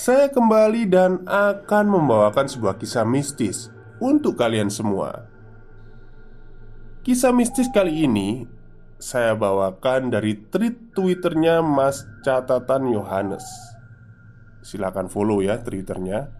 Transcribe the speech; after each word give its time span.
saya 0.00 0.32
kembali 0.32 0.88
dan 0.88 1.28
akan 1.28 1.84
membawakan 1.92 2.48
sebuah 2.48 2.80
kisah 2.80 3.04
mistis 3.04 3.68
untuk 4.00 4.40
kalian 4.40 4.72
semua. 4.72 5.28
Kisah 7.04 7.36
mistis 7.36 7.68
kali 7.68 8.08
ini 8.08 8.48
saya 8.96 9.36
bawakan 9.36 10.08
dari 10.08 10.40
tweet 10.40 10.96
Twitternya 10.96 11.60
Mas 11.60 12.08
Catatan 12.24 12.88
Yohanes. 12.88 13.44
Silakan 14.64 15.12
follow 15.12 15.44
ya 15.44 15.60
Twitternya. 15.60 16.32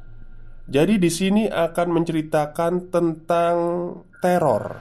Jadi 0.65 0.97
di 0.97 1.13
sini 1.13 1.45
akan 1.45 1.89
menceritakan 2.01 2.89
tentang 2.89 3.57
teror 4.25 4.81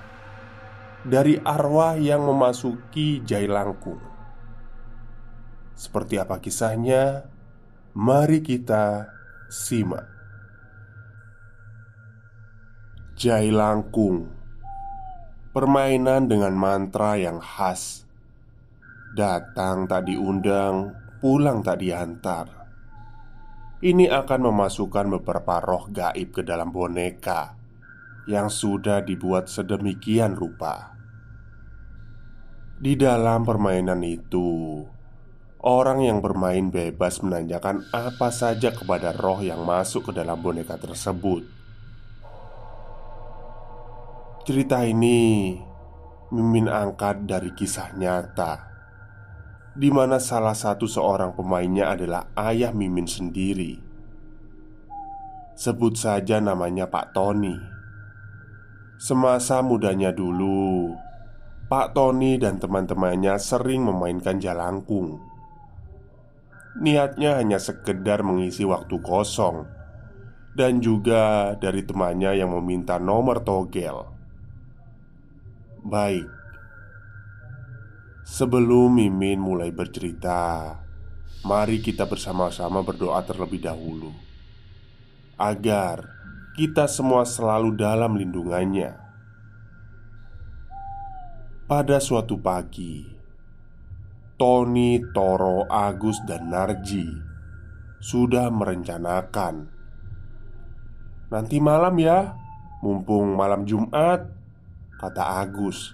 dari 1.03 1.35
arwah 1.35 1.99
yang 1.99 2.23
memasuki 2.23 3.27
Jailangkung. 3.27 3.99
Seperti 5.75 6.15
apa 6.15 6.39
kisahnya? 6.39 7.38
Mari 7.97 8.45
kita 8.45 9.09
simak. 9.49 10.05
Jai 13.17 13.49
Langkung 13.49 14.29
Permainan 15.49 16.29
dengan 16.29 16.53
mantra 16.53 17.17
yang 17.17 17.41
khas. 17.41 18.05
Datang 19.17 19.89
tak 19.89 20.05
diundang, 20.05 20.93
pulang 21.17 21.65
tak 21.65 21.81
diantar. 21.81 22.69
Ini 23.81 24.05
akan 24.05 24.53
memasukkan 24.53 25.09
beberapa 25.17 25.57
roh 25.57 25.89
gaib 25.89 26.29
ke 26.29 26.45
dalam 26.45 26.69
boneka 26.69 27.57
Yang 28.29 28.47
sudah 28.53 29.01
dibuat 29.01 29.49
sedemikian 29.49 30.37
rupa. 30.37 30.93
Di 32.77 32.93
dalam 32.93 33.41
permainan 33.41 34.05
itu 34.05 34.85
Orang 35.59 35.99
yang 35.99 36.23
bermain 36.23 36.71
bebas 36.71 37.19
menanyakan 37.19 37.83
apa 37.91 38.31
saja 38.31 38.71
kepada 38.71 39.11
roh 39.11 39.43
yang 39.43 39.67
masuk 39.67 40.07
ke 40.07 40.11
dalam 40.15 40.39
boneka 40.39 40.79
tersebut. 40.79 41.43
Cerita 44.47 44.87
ini 44.87 45.59
Mimin 46.31 46.71
angkat 46.71 47.27
dari 47.27 47.51
kisah 47.51 47.91
nyata 47.91 48.71
di 49.75 49.91
mana 49.91 50.15
salah 50.15 50.55
satu 50.55 50.87
seorang 50.87 51.35
pemainnya 51.35 51.91
adalah 51.91 52.31
ayah 52.39 52.71
Mimin 52.71 53.03
sendiri. 53.03 53.83
Sebut 55.59 55.99
saja 55.99 56.39
namanya 56.39 56.87
Pak 56.87 57.11
Tony. 57.11 57.59
Semasa 58.95 59.59
mudanya 59.59 60.15
dulu, 60.15 60.95
Pak 61.67 61.91
Tony 61.91 62.39
dan 62.39 62.63
teman-temannya 62.63 63.35
sering 63.35 63.83
memainkan 63.83 64.39
jalangkung 64.39 65.28
Niatnya 66.79 67.35
hanya 67.35 67.59
sekedar 67.59 68.23
mengisi 68.23 68.63
waktu 68.63 68.95
kosong. 69.03 69.67
Dan 70.55 70.79
juga 70.79 71.53
dari 71.59 71.83
temannya 71.85 72.39
yang 72.39 72.55
meminta 72.55 72.97
nomor 72.97 73.43
togel. 73.43 74.07
Baik. 75.83 76.27
Sebelum 78.23 78.95
Mimin 78.95 79.41
mulai 79.41 79.73
bercerita 79.73 80.75
Mari 81.39 81.79
kita 81.79 82.03
bersama-sama 82.03 82.83
berdoa 82.83 83.23
terlebih 83.23 83.63
dahulu. 83.63 84.11
Agar 85.39 86.11
kita 86.59 86.83
semua 86.91 87.23
selalu 87.23 87.79
dalam 87.79 88.11
lindungannya. 88.19 88.99
Pada 91.63 92.03
suatu 92.03 92.35
pagi 92.35 93.18
Tony, 94.39 95.03
Toro, 95.11 95.67
Agus, 95.67 96.23
dan 96.23 96.47
Narji 96.47 97.03
sudah 97.99 98.47
merencanakan 98.47 99.67
nanti 101.27 101.59
malam 101.59 101.99
ya, 101.99 102.33
mumpung 102.79 103.35
malam 103.35 103.67
Jumat, 103.67 104.23
kata 104.97 105.43
Agus. 105.43 105.93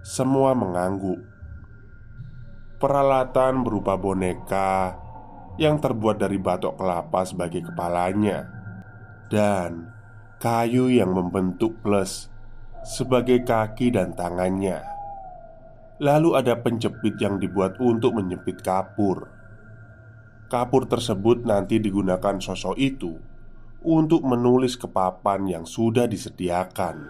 Semua 0.00 0.56
mengangguk. 0.56 1.20
Peralatan 2.80 3.60
berupa 3.60 4.00
boneka 4.00 4.96
yang 5.60 5.76
terbuat 5.76 6.16
dari 6.16 6.40
batok 6.40 6.80
kelapa 6.80 7.20
sebagai 7.28 7.68
kepalanya 7.68 8.48
dan 9.28 9.92
kayu 10.40 10.88
yang 10.88 11.12
membentuk 11.12 11.76
plus 11.84 12.32
sebagai 12.80 13.44
kaki 13.44 13.92
dan 13.92 14.16
tangannya. 14.16 14.99
Lalu 16.00 16.32
ada 16.32 16.56
penjepit 16.56 17.20
yang 17.20 17.36
dibuat 17.36 17.76
untuk 17.76 18.16
menyepit 18.16 18.64
kapur. 18.64 19.28
Kapur 20.48 20.88
tersebut 20.88 21.44
nanti 21.44 21.76
digunakan 21.76 22.40
sosok 22.40 22.72
itu 22.80 23.20
untuk 23.84 24.24
menulis 24.24 24.80
ke 24.80 24.88
papan 24.88 25.44
yang 25.44 25.64
sudah 25.68 26.08
disediakan. 26.08 27.04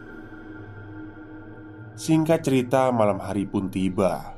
Singkat 1.95 2.43
cerita, 2.43 2.91
malam 2.91 3.23
hari 3.23 3.47
pun 3.47 3.71
tiba. 3.71 4.35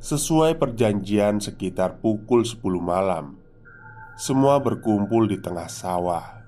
Sesuai 0.00 0.56
perjanjian 0.56 1.36
sekitar 1.36 2.00
pukul 2.00 2.48
10 2.48 2.56
malam, 2.80 3.36
semua 4.16 4.64
berkumpul 4.64 5.28
di 5.28 5.36
tengah 5.36 5.68
sawah. 5.68 6.40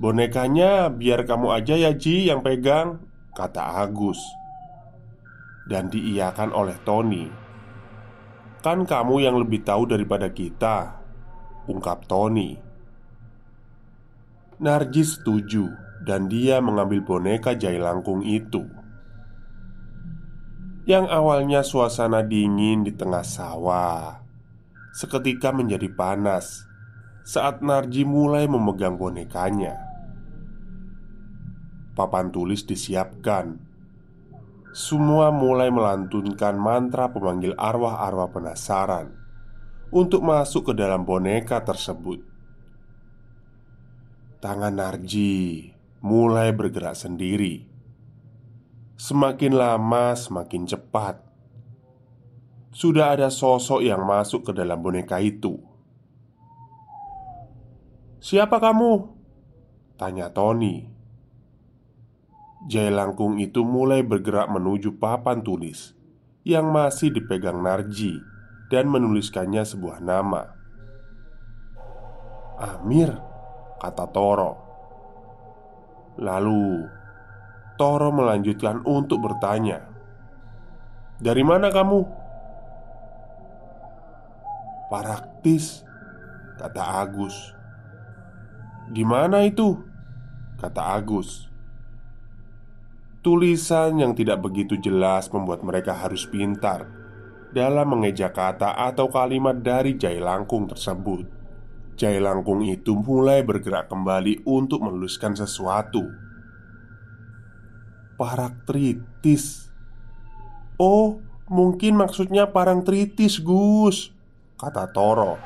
Bonekanya 0.00 0.88
biar 0.88 1.28
kamu 1.28 1.48
aja 1.52 1.76
ya 1.76 1.92
Ji 1.92 2.32
yang 2.32 2.40
pegang, 2.40 3.04
kata 3.36 3.84
Agus 3.84 4.18
dan 5.72 5.88
diiyakan 5.88 6.52
oleh 6.52 6.76
Tony. 6.84 7.32
"Kan 8.60 8.84
kamu 8.84 9.24
yang 9.24 9.40
lebih 9.40 9.64
tahu 9.64 9.88
daripada 9.88 10.28
kita," 10.28 11.00
ungkap 11.64 12.04
Tony. 12.04 12.60
Narjis 14.60 15.16
setuju 15.16 15.72
dan 16.04 16.28
dia 16.28 16.60
mengambil 16.60 17.00
boneka 17.00 17.56
Jailangkung 17.56 18.20
itu. 18.22 18.82
Yang 20.82 21.14
awalnya 21.14 21.62
suasana 21.62 22.26
dingin 22.26 22.82
di 22.82 22.90
tengah 22.90 23.22
sawah 23.22 24.18
Seketika 24.90 25.54
menjadi 25.54 25.86
panas 25.94 26.66
Saat 27.22 27.62
Narji 27.62 28.02
mulai 28.02 28.50
memegang 28.50 28.98
bonekanya 28.98 29.78
Papan 31.94 32.34
tulis 32.34 32.66
disiapkan 32.66 33.62
semua 34.72 35.28
mulai 35.28 35.68
melantunkan 35.68 36.56
mantra 36.56 37.12
pemanggil 37.12 37.52
arwah-arwah 37.60 38.32
penasaran 38.32 39.12
untuk 39.92 40.24
masuk 40.24 40.72
ke 40.72 40.80
dalam 40.80 41.04
boneka 41.04 41.60
tersebut. 41.60 42.24
Tangan 44.40 44.72
Narji 44.72 45.68
mulai 46.00 46.56
bergerak 46.56 46.96
sendiri. 46.96 47.68
Semakin 48.96 49.52
lama, 49.52 50.16
semakin 50.16 50.64
cepat. 50.64 51.20
Sudah 52.72 53.12
ada 53.12 53.28
sosok 53.28 53.84
yang 53.84 54.08
masuk 54.08 54.48
ke 54.48 54.52
dalam 54.56 54.80
boneka 54.80 55.20
itu. 55.20 55.60
"Siapa 58.24 58.56
kamu?" 58.56 59.12
tanya 60.00 60.32
Tony. 60.32 60.91
Jai 62.70 62.94
Langkung 62.94 63.42
itu 63.42 63.66
mulai 63.66 64.06
bergerak 64.06 64.46
menuju 64.46 64.94
papan 65.02 65.42
tulis 65.42 65.98
yang 66.46 66.70
masih 66.70 67.10
dipegang 67.10 67.58
Narji 67.58 68.22
dan 68.70 68.86
menuliskannya 68.86 69.66
sebuah 69.66 69.98
nama. 69.98 70.46
"Amir," 72.62 73.10
kata 73.82 74.06
Toro. 74.14 74.52
Lalu 76.22 76.86
Toro 77.74 78.14
melanjutkan 78.14 78.86
untuk 78.86 79.26
bertanya, 79.26 79.82
"Dari 81.18 81.42
mana 81.42 81.66
kamu?" 81.74 82.00
"Paraktis," 84.86 85.82
kata 86.62 86.82
Agus. 87.02 87.34
"Di 88.94 89.02
mana 89.02 89.42
itu?" 89.42 89.82
kata 90.62 90.94
Agus. 90.94 91.51
Tulisan 93.22 94.02
yang 94.02 94.18
tidak 94.18 94.42
begitu 94.42 94.74
jelas 94.82 95.30
membuat 95.30 95.62
mereka 95.62 95.94
harus 95.94 96.26
pintar 96.26 96.90
dalam 97.54 97.94
mengeja 97.94 98.34
kata 98.34 98.74
atau 98.74 99.06
kalimat 99.14 99.54
dari 99.54 99.94
Jai 99.94 100.18
Langkung 100.18 100.66
tersebut. 100.66 101.22
Jai 101.94 102.18
Langkung 102.18 102.66
itu 102.66 102.98
mulai 102.98 103.46
bergerak 103.46 103.86
kembali 103.86 104.42
untuk 104.42 104.82
menuliskan 104.82 105.38
sesuatu. 105.38 106.02
Paraktritis. 108.18 109.70
Oh, 110.74 111.22
mungkin 111.46 112.02
maksudnya 112.02 112.50
parangtritis, 112.50 113.38
Gus, 113.38 114.10
kata 114.58 114.90
Toro. 114.90 115.38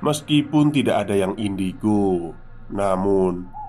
Meskipun 0.00 0.72
tidak 0.72 1.04
ada 1.04 1.12
yang 1.12 1.36
indigo, 1.36 2.32
namun 2.72 3.59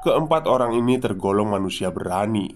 Keempat 0.00 0.48
orang 0.48 0.72
ini 0.72 0.96
tergolong 0.96 1.52
manusia 1.52 1.92
berani. 1.92 2.48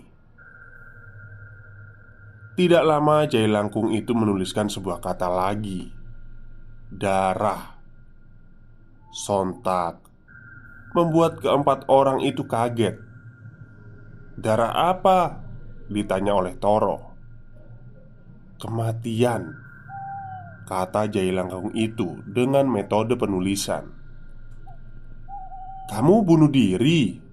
Tidak 2.57 2.81
lama 2.81 3.29
Jai 3.29 3.45
Langkung 3.45 3.93
itu 3.93 4.17
menuliskan 4.17 4.73
sebuah 4.73 5.05
kata 5.05 5.29
lagi. 5.29 5.85
Darah. 6.89 7.77
Sontak. 9.13 10.01
Membuat 10.97 11.45
keempat 11.45 11.85
orang 11.93 12.25
itu 12.25 12.49
kaget. 12.49 12.97
Darah 14.41 14.95
apa? 14.95 15.45
Ditanya 15.93 16.33
oleh 16.33 16.57
Toro. 16.57 17.13
Kematian. 18.57 19.53
Kata 20.65 21.13
Jai 21.13 21.29
Langkung 21.29 21.77
itu 21.77 22.25
dengan 22.25 22.65
metode 22.73 23.21
penulisan. 23.21 23.85
Kamu 25.93 26.25
bunuh 26.25 26.49
diri 26.49 27.24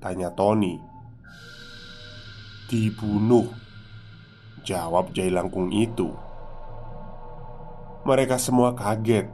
Tanya 0.00 0.32
Tony. 0.32 0.80
Dibunuh 2.72 3.52
Jawab 4.64 5.12
Jai 5.12 5.28
Langkung 5.28 5.68
itu. 5.76 6.08
Mereka 8.08 8.40
semua 8.40 8.72
kaget 8.72 9.28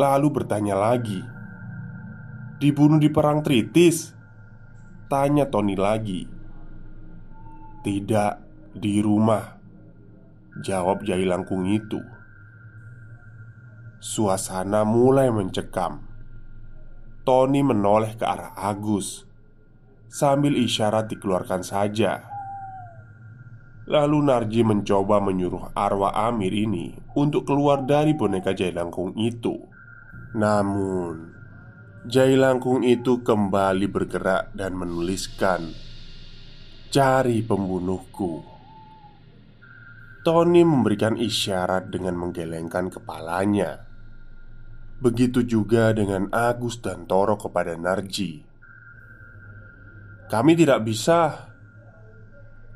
Lalu 0.00 0.28
bertanya 0.32 0.80
lagi. 0.80 1.20
Dibunuh 2.56 2.96
di 2.96 3.12
perang 3.12 3.44
Tritis? 3.44 4.16
Tanya 5.12 5.44
Tony 5.52 5.76
lagi. 5.76 6.24
Tidak 7.84 8.32
di 8.80 9.04
rumah 9.04 9.60
Jawab 10.64 11.04
Jai 11.04 11.28
Langkung 11.28 11.68
itu. 11.68 12.00
Suasana 14.00 14.88
mulai 14.88 15.28
mencekam. 15.28 16.00
Tony 17.28 17.60
menoleh 17.60 18.16
ke 18.16 18.24
arah 18.24 18.56
Agus 18.56 19.27
Sambil 20.08 20.56
isyarat 20.56 21.12
dikeluarkan 21.12 21.60
saja. 21.60 22.24
Lalu 23.84 24.24
Narji 24.24 24.64
mencoba 24.64 25.20
menyuruh 25.20 25.72
arwah 25.72 26.12
Amir 26.28 26.52
ini 26.52 26.92
Untuk 27.16 27.48
keluar 27.48 27.84
dari 27.84 28.16
boneka 28.16 28.56
Jailangkung 28.56 29.16
itu. 29.20 29.56
Namun 30.32 31.36
Jailangkung 32.08 32.88
itu 32.88 33.20
kembali 33.20 33.84
bergerak 33.88 34.56
dan 34.56 34.80
menuliskan 34.80 35.76
Cari 36.88 37.44
pembunuhku. 37.44 38.40
Tony 40.24 40.64
memberikan 40.64 41.20
isyarat 41.20 41.92
dengan 41.92 42.16
menggelengkan 42.16 42.88
kepalanya. 42.88 43.84
Begitu 45.04 45.44
juga 45.44 45.92
dengan 45.92 46.32
Agus 46.32 46.80
dan 46.80 47.04
Toro 47.04 47.36
kepada 47.36 47.76
Narji 47.76 48.47
kami 50.28 50.52
tidak 50.54 50.84
bisa 50.84 51.48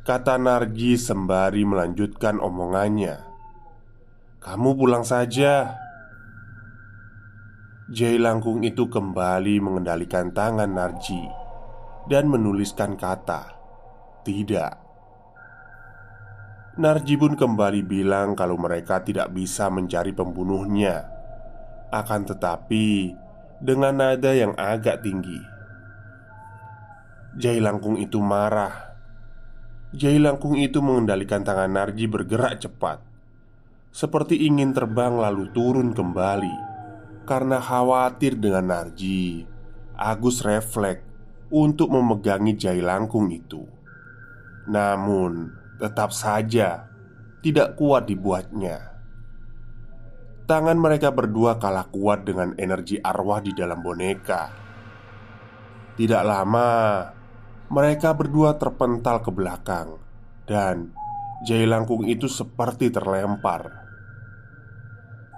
Kata 0.03 0.35
Nargi 0.35 0.99
sembari 0.99 1.63
melanjutkan 1.63 2.43
omongannya. 2.43 3.23
Kamu 4.43 4.75
pulang 4.75 5.07
saja. 5.07 5.79
Jai 7.87 8.19
Langkung 8.19 8.67
itu 8.67 8.91
kembali 8.91 9.63
mengendalikan 9.63 10.35
tangan 10.35 10.75
Narji 10.75 11.23
Dan 12.11 12.35
menuliskan 12.35 12.99
kata 12.99 13.55
Tidak. 14.27 14.75
Narji 16.83 17.15
pun 17.15 17.39
kembali 17.39 17.87
bilang 17.87 18.35
kalau 18.35 18.59
mereka 18.59 19.07
tidak 19.07 19.31
bisa 19.31 19.71
mencari 19.71 20.11
pembunuhnya. 20.11 21.07
Akan 21.95 22.27
tetapi 22.27 23.15
Dengan 23.63 24.03
nada 24.03 24.35
yang 24.35 24.59
agak 24.59 25.07
tinggi 25.07 25.52
Jai 27.33 27.65
Langkung 27.65 27.97
itu 27.97 28.21
marah. 28.21 28.93
Jai 29.97 30.21
Langkung 30.21 30.61
itu 30.61 30.85
mengendalikan 30.85 31.41
tangan 31.41 31.73
Narji 31.73 32.05
bergerak 32.05 32.61
cepat, 32.61 33.01
seperti 33.89 34.45
ingin 34.45 34.77
terbang 34.77 35.17
lalu 35.17 35.49
turun 35.57 35.97
kembali. 35.97 36.53
Karena 37.25 37.57
khawatir 37.57 38.37
dengan 38.37 38.69
Narji, 38.69 39.49
Agus 39.97 40.45
refleks 40.45 41.09
untuk 41.49 41.89
memegangi 41.89 42.53
Jai 42.53 42.85
Langkung 42.85 43.33
itu. 43.33 43.65
Namun, 44.69 45.57
tetap 45.81 46.13
saja 46.13 46.85
tidak 47.41 47.81
kuat 47.81 48.13
dibuatnya. 48.13 48.93
Tangan 50.45 50.77
mereka 50.77 51.09
berdua 51.09 51.57
kalah 51.57 51.89
kuat 51.89 52.29
dengan 52.29 52.53
energi 52.61 53.01
arwah 53.01 53.41
di 53.41 53.57
dalam 53.57 53.81
boneka. 53.81 54.53
Tidak 55.97 56.23
lama, 56.25 56.71
mereka 57.73 58.13
berdua 58.13 58.61
terpental 58.61 59.25
ke 59.25 59.33
belakang 59.33 59.97
Dan 60.45 60.93
Jai 61.43 61.65
Langkung 61.65 62.07
itu 62.07 62.31
seperti 62.31 62.93
terlempar. 62.95 63.83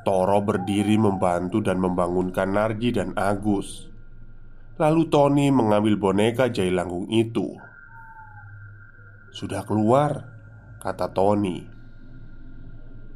Toro 0.05 0.43
berdiri 0.45 1.01
membantu 1.01 1.65
dan 1.65 1.81
membangunkan 1.81 2.51
Narji 2.51 2.93
dan 2.93 3.17
Agus. 3.17 3.89
Lalu 4.77 5.09
Tony 5.09 5.49
mengambil 5.49 5.97
boneka 5.97 6.53
Jai 6.53 6.69
Langkung 6.69 7.09
itu. 7.09 7.57
Sudah 9.33 9.65
keluar 9.65 10.29
Kata 10.83 11.09
Tony. 11.09 11.65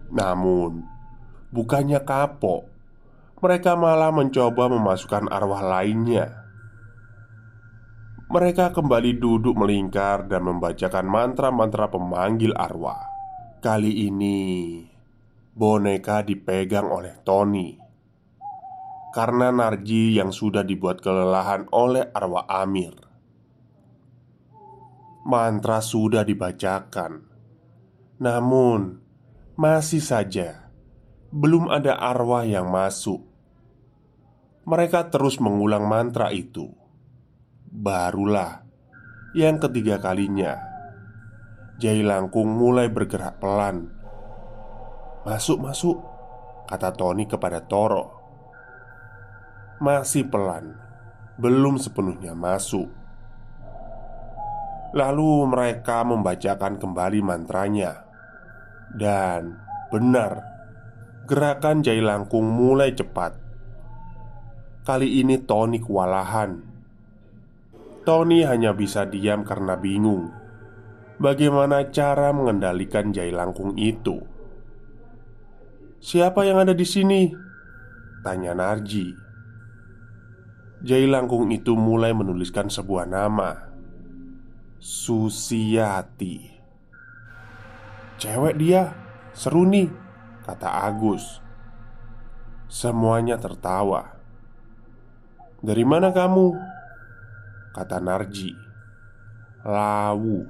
Namun 0.09 0.99
Bukannya 1.49 2.05
kapok. 2.05 2.69
Mereka 3.41 3.73
malah 3.79 4.13
mencoba 4.13 4.69
memasukkan 4.69 5.33
arwah 5.33 5.65
lainnya 5.65 6.38
mereka 8.29 8.77
kembali 8.77 9.17
duduk 9.17 9.57
melingkar 9.57 10.29
dan 10.29 10.45
membacakan 10.45 11.09
mantra-mantra 11.09 11.89
pemanggil 11.89 12.53
arwah. 12.53 13.09
Kali 13.65 14.05
ini, 14.05 14.85
boneka 15.57 16.21
dipegang 16.21 16.93
oleh 16.93 17.17
Tony 17.25 17.75
karena 19.09 19.49
Narji 19.49 20.21
yang 20.21 20.29
sudah 20.29 20.61
dibuat 20.61 21.01
kelelahan 21.01 21.67
oleh 21.73 22.13
arwah 22.13 22.45
Amir. 22.47 22.93
Mantra 25.25 25.81
sudah 25.81 26.21
dibacakan, 26.21 27.25
namun 28.21 29.01
masih 29.57 30.05
saja 30.05 30.69
belum 31.33 31.73
ada 31.73 31.97
arwah 31.97 32.45
yang 32.45 32.69
masuk. 32.69 33.25
Mereka 34.69 35.09
terus 35.09 35.41
mengulang 35.41 35.89
mantra 35.89 36.29
itu 36.29 36.78
Barulah 37.69 38.65
yang 39.37 39.61
ketiga 39.61 40.01
kalinya 40.01 40.57
Jai 41.77 42.01
Langkung 42.01 42.49
mulai 42.49 42.89
bergerak 42.89 43.37
pelan. 43.45 43.93
"Masuk, 45.29 45.61
masuk," 45.61 46.01
kata 46.65 46.97
Tony 46.97 47.29
kepada 47.29 47.61
Toro. 47.61 48.09
Masih 49.85 50.25
pelan, 50.33 50.81
belum 51.37 51.77
sepenuhnya 51.77 52.33
masuk. 52.33 52.89
Lalu 54.97 55.53
mereka 55.53 56.03
membacakan 56.09 56.81
kembali 56.81 57.21
mantranya, 57.21 58.09
dan 58.97 59.61
benar, 59.93 60.41
gerakan 61.29 61.85
Jai 61.85 62.01
Langkung 62.01 62.49
mulai 62.49 62.97
cepat. 62.97 63.37
Kali 64.89 65.21
ini 65.21 65.37
Tony 65.45 65.85
kewalahan. 65.85 66.68
Tony 68.09 68.41
hanya 68.41 68.73
bisa 68.73 69.05
diam 69.05 69.45
karena 69.45 69.77
bingung 69.77 70.33
bagaimana 71.21 71.93
cara 71.93 72.33
mengendalikan 72.33 73.13
Jai 73.13 73.29
Langkung 73.29 73.77
itu. 73.77 74.25
"Siapa 76.01 76.41
yang 76.49 76.65
ada 76.65 76.73
di 76.73 76.89
sini?" 76.89 77.29
tanya 78.25 78.57
Narji. 78.57 79.13
Jai 80.81 81.05
Langkung 81.05 81.53
itu 81.53 81.77
mulai 81.77 82.17
menuliskan 82.17 82.73
sebuah 82.73 83.05
nama. 83.05 83.69
Susiati. 84.81 86.49
"Cewek 88.17 88.57
dia, 88.57 88.97
seru 89.37 89.69
nih," 89.69 89.93
kata 90.49 90.81
Agus. 90.89 91.45
Semuanya 92.73 93.37
tertawa. 93.37 94.17
"Dari 95.61 95.85
mana 95.85 96.09
kamu?" 96.09 96.78
Kata 97.77 98.01
Narji. 98.03 98.53
"Lawu." 99.65 100.49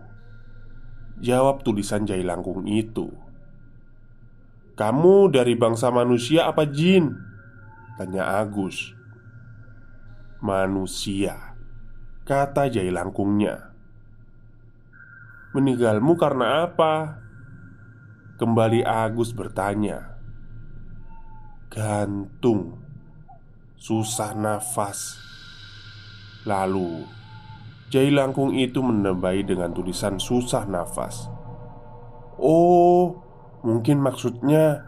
Jawab 1.19 1.67
tulisan 1.67 2.07
Jai 2.07 2.23
Langkung 2.23 2.63
itu. 2.71 3.11
"Kamu 4.79 5.35
dari 5.35 5.59
bangsa 5.59 5.91
manusia 5.91 6.47
apa 6.47 6.63
jin?" 6.71 7.19
tanya 7.99 8.39
Agus. 8.39 8.95
"Manusia," 10.39 11.59
kata 12.23 12.71
Jai 12.71 12.95
Langkungnya. 12.95 13.75
"Meninggalmu 15.59 16.15
karena 16.15 16.63
apa?" 16.71 17.19
Kembali 18.39 18.87
Agus 18.87 19.35
bertanya. 19.35 20.15
"Gantung, 21.67 22.79
susah 23.75 24.31
nafas." 24.39 25.28
Lalu 26.49 27.05
Jai 27.93 28.09
Langkung 28.09 28.57
itu 28.57 28.81
menambahi 28.81 29.45
dengan 29.45 29.73
tulisan 29.77 30.17
susah 30.17 30.65
nafas. 30.65 31.29
Oh, 32.41 33.21
mungkin 33.61 34.01
maksudnya 34.01 34.81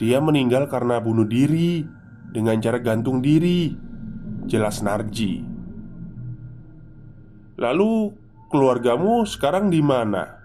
Dia 0.00 0.24
meninggal 0.24 0.68
karena 0.72 1.00
bunuh 1.00 1.28
diri 1.28 1.84
Dengan 2.32 2.56
cara 2.64 2.80
gantung 2.80 3.20
diri 3.20 3.76
Jelas 4.44 4.84
Narji. 4.84 5.40
Lalu 7.56 8.12
keluargamu 8.52 9.24
sekarang 9.24 9.72
di 9.72 9.80
mana? 9.80 10.36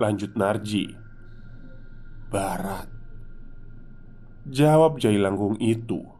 Lanjut 0.00 0.32
Narji. 0.32 0.96
Barat. 2.32 2.88
Jawab 4.48 4.96
Jai 4.96 5.20
Langkung 5.20 5.60
itu 5.60 6.15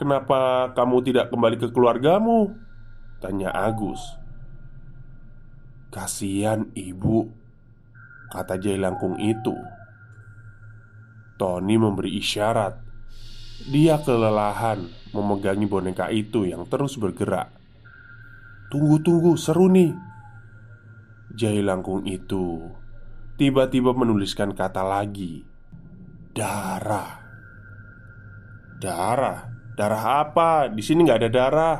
Kenapa 0.00 0.72
kamu 0.72 1.04
tidak 1.04 1.28
kembali 1.28 1.60
ke 1.60 1.68
keluargamu? 1.68 2.56
Tanya 3.20 3.52
Agus. 3.52 4.00
Kasihan 5.92 6.72
ibu 6.72 7.28
Kata 8.32 8.56
Jai 8.56 8.80
Langkung 8.80 9.20
itu. 9.20 9.52
Tony 11.36 11.76
memberi 11.76 12.16
isyarat. 12.16 12.80
Dia 13.68 14.00
kelelahan 14.00 14.88
memegangi 15.12 15.68
boneka 15.68 16.08
itu 16.08 16.48
yang 16.48 16.64
terus 16.64 16.96
bergerak. 16.96 17.52
Tunggu-tunggu, 18.72 19.36
seru 19.36 19.68
nih. 19.68 19.92
Jai 21.36 21.60
Langkung 21.60 22.08
itu 22.08 22.72
Tiba-tiba 23.36 23.92
menuliskan 23.92 24.56
kata 24.56 24.80
lagi. 24.80 25.44
Darah. 26.32 27.20
Darah 28.80 29.59
Darah 29.80 30.28
apa? 30.28 30.68
Di 30.68 30.84
sini 30.84 31.08
nggak 31.08 31.24
ada 31.24 31.30
darah. 31.32 31.78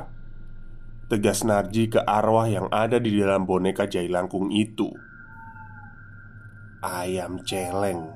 Tegas 1.12 1.44
Narji 1.44 1.92
ke 1.92 2.00
arwah 2.00 2.48
yang 2.48 2.72
ada 2.72 2.96
di 2.96 3.12
dalam 3.12 3.44
boneka 3.44 3.84
Jai 3.84 4.08
Langkung 4.08 4.48
itu. 4.48 4.88
Ayam 6.80 7.44
celeng. 7.44 8.08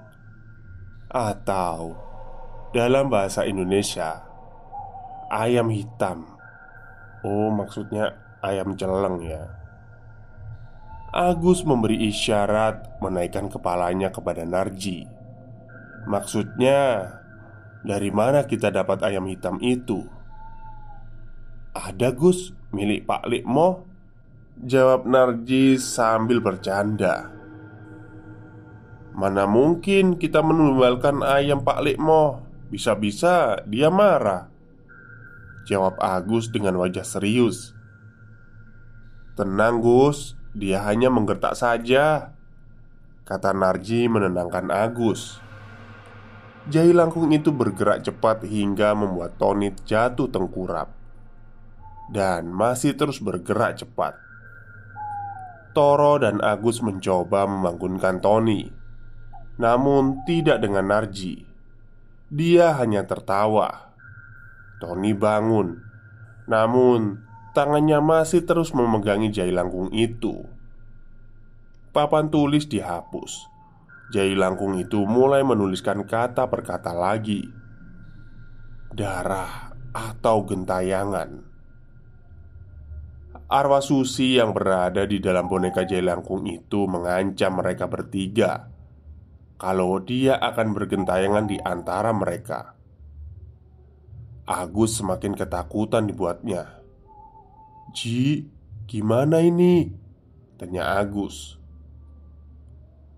Atau 1.12 2.00
Dalam 2.72 3.12
bahasa 3.12 3.44
Indonesia 3.44 4.24
Ayam 5.28 5.68
hitam. 5.68 6.32
Oh 7.20 7.52
maksudnya 7.52 8.16
ayam 8.40 8.72
celeng 8.80 9.20
ya. 9.20 9.52
Agus 11.12 11.60
memberi 11.60 12.08
isyarat 12.08 13.04
menaikkan 13.04 13.52
kepalanya 13.52 14.08
kepada 14.08 14.48
Narji. 14.48 15.04
Maksudnya 16.08 16.80
dari 17.84 18.08
mana 18.08 18.48
kita 18.48 18.72
dapat 18.72 19.04
ayam 19.04 19.28
hitam 19.28 19.60
itu? 19.60 20.08
Ada 21.76 22.16
Gus, 22.16 22.56
milik 22.72 23.04
Pak 23.04 23.28
Likmo 23.28 23.84
Jawab 24.54 25.04
Narji 25.04 25.76
sambil 25.76 26.38
bercanda. 26.38 27.28
Mana 29.12 29.44
mungkin 29.44 30.16
kita 30.16 30.40
menumbalkan 30.40 31.20
ayam 31.26 31.60
Pak 31.60 31.82
Likmo? 31.84 32.46
Bisa-bisa 32.72 33.60
dia 33.68 33.92
marah 33.92 34.48
Jawab 35.68 36.00
Agus 36.00 36.48
dengan 36.48 36.80
wajah 36.80 37.04
serius. 37.04 37.76
Tenang 39.34 39.82
Gus, 39.82 40.38
dia 40.54 40.86
hanya 40.86 41.10
menggertak 41.10 41.58
saja 41.58 42.30
Kata 43.26 43.50
Narji 43.50 44.06
menenangkan 44.06 44.70
Agus 44.70 45.43
Jai 46.64 46.96
Langkung 46.96 47.28
itu 47.28 47.52
bergerak 47.52 48.08
cepat 48.08 48.40
hingga 48.48 48.96
membuat 48.96 49.36
Tony 49.36 49.68
jatuh 49.84 50.32
tengkurap 50.32 50.96
Dan 52.08 52.48
masih 52.56 52.96
terus 52.96 53.20
bergerak 53.20 53.84
cepat. 53.84 54.16
Toro 55.76 56.16
dan 56.16 56.40
Agus 56.40 56.80
mencoba 56.80 57.44
membangunkan 57.44 58.24
Tony 58.24 58.72
Namun 59.60 60.24
tidak 60.24 60.64
dengan 60.64 60.88
Narji. 60.88 61.44
Dia 62.32 62.72
hanya 62.80 63.04
tertawa. 63.04 63.92
Tony 64.80 65.12
bangun 65.12 65.84
Namun 66.48 67.28
tangannya 67.52 68.00
masih 68.00 68.40
terus 68.40 68.72
memegangi 68.72 69.28
Jai 69.28 69.52
Langkung 69.52 69.92
itu. 69.92 70.48
Papan 71.92 72.32
tulis 72.32 72.64
dihapus 72.64 73.53
Jai 74.14 74.38
Langkung 74.38 74.78
itu 74.78 75.02
mulai 75.10 75.42
menuliskan 75.42 76.06
kata 76.06 76.46
per 76.46 76.62
kata 76.62 76.94
lagi. 76.94 77.42
Darah 78.94 79.74
atau 79.90 80.46
gentayangan. 80.46 81.42
Arwah 83.50 83.82
Susi 83.82 84.38
yang 84.38 84.54
berada 84.54 85.02
di 85.02 85.18
dalam 85.18 85.50
boneka 85.50 85.82
Jai 85.82 85.98
Langkung 85.98 86.46
itu 86.46 86.86
mengancam 86.86 87.58
mereka 87.58 87.90
bertiga. 87.90 88.70
Kalau 89.58 89.98
dia 89.98 90.38
akan 90.38 90.78
bergentayangan 90.78 91.50
di 91.50 91.58
antara 91.58 92.14
mereka. 92.14 92.78
Agus 94.46 95.02
semakin 95.02 95.34
ketakutan 95.34 96.06
dibuatnya. 96.06 96.78
Ji, 97.90 98.46
gimana 98.86 99.42
ini? 99.42 99.90
Tanya 100.54 101.02
Agus 101.02 101.63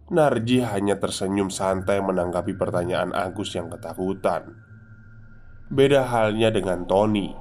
Narji 0.06 0.62
hanya 0.62 1.02
tersenyum 1.02 1.50
santai 1.50 1.98
menanggapi 1.98 2.54
pertanyaan 2.54 3.10
Agus 3.10 3.58
yang 3.58 3.66
ketakutan. 3.66 4.54
Beda 5.66 6.06
halnya 6.06 6.54
dengan 6.54 6.86
Tony. 6.86 7.34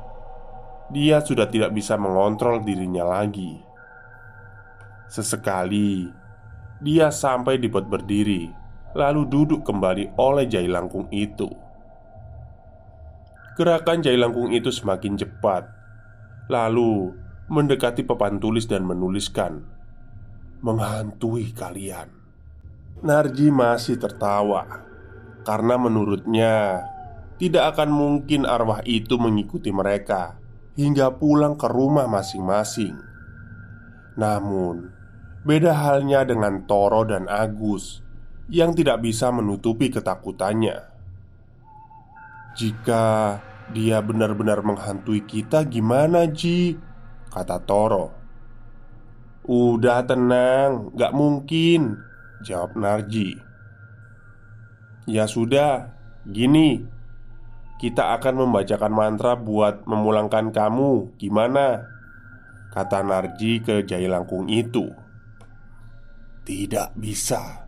Dia 0.90 1.22
sudah 1.22 1.46
tidak 1.46 1.78
bisa 1.78 1.94
mengontrol 1.94 2.66
dirinya 2.66 3.06
lagi. 3.06 3.62
Sesekali 5.06 6.10
dia 6.82 7.14
sampai 7.14 7.62
dibuat 7.62 7.86
berdiri, 7.86 8.50
lalu 8.98 9.30
duduk 9.30 9.62
kembali 9.62 10.18
oleh 10.18 10.50
Jai 10.50 10.66
Langkung 10.66 11.06
itu. 11.14 11.46
Gerakan 13.62 14.02
Jai 14.02 14.18
Langkung 14.18 14.50
itu 14.50 14.74
semakin 14.74 15.14
cepat, 15.22 15.70
lalu 16.50 17.14
mendekati 17.46 18.02
papan 18.02 18.42
tulis 18.42 18.66
dan 18.66 18.90
menuliskan, 18.90 19.62
"Menghantui 20.66 21.54
kalian." 21.54 22.25
Narji 23.06 23.54
masih 23.54 24.02
tertawa 24.02 24.82
karena 25.46 25.78
menurutnya 25.78 26.82
tidak 27.38 27.78
akan 27.78 27.94
mungkin 27.94 28.50
arwah 28.50 28.82
itu 28.82 29.22
mengikuti 29.22 29.70
mereka 29.70 30.42
hingga 30.74 31.14
pulang 31.14 31.54
ke 31.54 31.70
rumah 31.70 32.10
masing-masing. 32.10 32.98
Namun, 34.18 34.96
Beda 35.46 35.78
halnya 35.78 36.26
dengan 36.26 36.66
Toro 36.66 37.06
dan 37.06 37.30
Agus 37.30 38.02
yang 38.50 38.74
tidak 38.74 39.06
bisa 39.06 39.30
menutupi 39.30 39.94
ketakutannya. 39.94 40.82
Jika 42.58 43.38
dia 43.70 44.02
benar-benar 44.02 44.66
menghantui 44.66 45.22
kita, 45.22 45.62
gimana, 45.70 46.26
Ji? 46.26 46.82
Kata 47.30 47.62
Toro. 47.62 48.10
Udah 49.46 50.02
tenang, 50.02 50.90
gak 50.98 51.14
mungkin, 51.14 52.02
jawab 52.46 52.78
Narji. 52.78 53.42
Ya 55.10 55.26
sudah, 55.26 55.98
gini, 56.30 56.86
kita 57.82 58.14
akan 58.22 58.46
membacakan 58.46 58.94
mantra 58.94 59.34
buat 59.34 59.84
memulangkan 59.90 60.54
kamu. 60.54 61.18
Gimana? 61.18 61.90
Kata 62.70 63.02
Narji 63.02 63.66
ke 63.66 63.82
Jai 63.82 64.06
Langkung 64.06 64.46
itu. 64.48 64.86
Tidak 66.46 66.94
bisa 66.94 67.66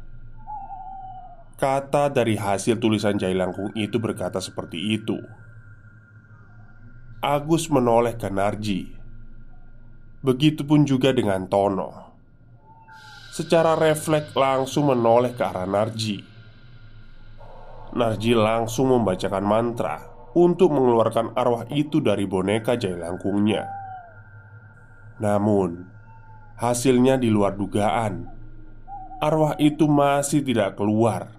Kata 1.57 2.13
dari 2.13 2.37
hasil 2.37 2.77
tulisan 2.77 3.17
Jai 3.17 3.33
Langkung 3.33 3.73
itu 3.73 3.97
berkata 3.97 4.37
seperti 4.37 4.93
itu 4.93 5.17
Agus 7.17 7.73
menoleh 7.73 8.13
ke 8.13 8.29
Narji 8.29 8.93
Begitupun 10.21 10.85
juga 10.85 11.09
dengan 11.09 11.49
Tono 11.49 12.06
Secara 13.37 13.77
refleks 13.77 14.33
langsung 14.33 14.89
menoleh 14.89 15.37
ke 15.37 15.45
arah 15.45 15.69
Narji 15.69 16.25
Narji 17.93 18.33
langsung 18.33 18.89
membacakan 18.97 19.45
mantra 19.45 20.01
Untuk 20.33 20.73
mengeluarkan 20.73 21.37
arwah 21.37 21.69
itu 21.69 22.01
dari 22.01 22.25
boneka 22.25 22.73
Jai 22.81 22.97
Langkungnya 22.97 23.61
Namun 25.21 25.85
Hasilnya 26.57 27.21
di 27.21 27.29
luar 27.29 27.53
dugaan 27.53 28.37
arwah 29.17 29.57
itu 29.57 29.89
masih 29.89 30.45
tidak 30.45 30.77
keluar. 30.77 31.33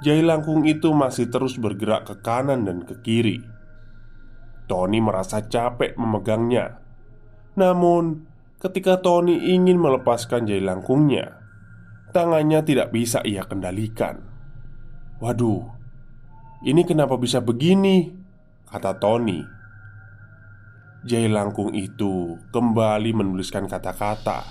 Jai 0.00 0.22
Langkung 0.24 0.64
itu 0.64 0.94
masih 0.96 1.28
terus 1.28 1.60
bergerak 1.60 2.08
ke 2.08 2.14
kanan 2.24 2.64
dan 2.64 2.86
ke 2.86 2.96
kiri. 3.04 3.42
Tony 4.64 5.02
merasa 5.02 5.44
capek 5.44 5.98
memegangnya. 5.98 6.78
Namun, 7.58 8.29
ketika 8.60 9.00
Tony 9.00 9.56
ingin 9.56 9.80
melepaskan 9.80 10.44
Jai 10.44 10.60
Langkungnya, 10.60 11.40
tangannya 12.12 12.60
tidak 12.60 12.92
bisa 12.92 13.24
ia 13.24 13.48
kendalikan. 13.48 14.20
"Waduh, 15.18 15.64
ini 16.62 16.84
kenapa 16.84 17.16
bisa 17.16 17.40
begini?" 17.40 18.12
kata 18.68 19.00
Tony. 19.00 19.40
Jai 21.08 21.32
Langkung 21.32 21.72
itu 21.72 22.36
kembali 22.52 23.16
menuliskan 23.16 23.64
kata-kata, 23.64 24.44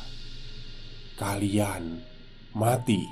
"Kalian 1.22 2.02
mati. 2.58 3.06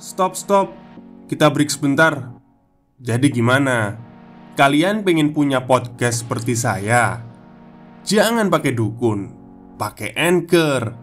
Stop, 0.00 0.34
stop. 0.34 0.72
Kita 1.28 1.52
break 1.52 1.68
sebentar. 1.68 2.32
Jadi 2.96 3.28
gimana? 3.28 3.94
Kalian 4.56 5.04
pengen 5.04 5.32
punya 5.36 5.64
podcast 5.64 6.24
seperti 6.24 6.56
saya? 6.56 7.24
Jangan 8.02 8.50
pakai 8.50 8.74
dukun, 8.74 9.41
pakai 9.82 10.14
Anchor. 10.14 10.94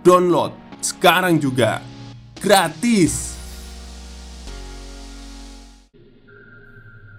Download 0.00 0.80
sekarang 0.80 1.36
juga. 1.36 1.84
Gratis. 2.40 3.36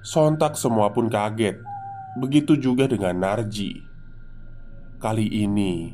Sontak 0.02 0.58
semua 0.58 0.90
pun 0.90 1.14
kaget. 1.14 1.62
Begitu 2.18 2.58
juga 2.58 2.90
dengan 2.90 3.14
Narji. 3.22 3.78
Kali 4.98 5.30
ini 5.30 5.94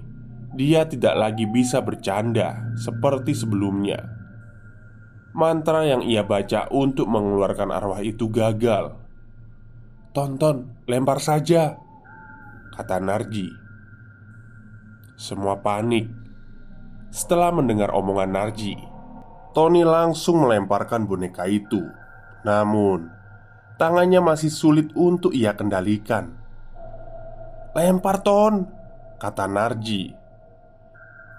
dia 0.55 0.87
tidak 0.87 1.19
lagi 1.19 1.43
bisa 1.43 1.83
bercanda 1.83 2.71
seperti 2.79 3.35
sebelumnya. 3.35 3.99
Mantra 5.35 5.83
yang 5.83 5.99
ia 5.99 6.23
baca 6.23 6.71
untuk 6.71 7.11
mengeluarkan 7.11 7.69
arwah 7.75 7.99
itu 8.01 8.31
gagal. 8.31 8.95
"Tonton, 10.15 10.79
lempar 10.87 11.19
saja," 11.19 11.75
kata 12.73 12.97
Narji. 13.03 13.68
Semua 15.19 15.59
panik 15.59 16.07
setelah 17.11 17.51
mendengar 17.51 17.91
omongan 17.91 18.31
Narji. 18.31 18.79
Tony 19.51 19.83
langsung 19.83 20.47
melemparkan 20.47 21.03
boneka 21.03 21.43
itu, 21.43 21.83
namun 22.47 23.11
tangannya 23.75 24.23
masih 24.23 24.47
sulit 24.47 24.95
untuk 24.95 25.35
ia 25.35 25.59
kendalikan. 25.59 26.39
"Lempar, 27.75 28.23
Ton!" 28.23 28.63
kata 29.19 29.43
Narji. 29.51 30.15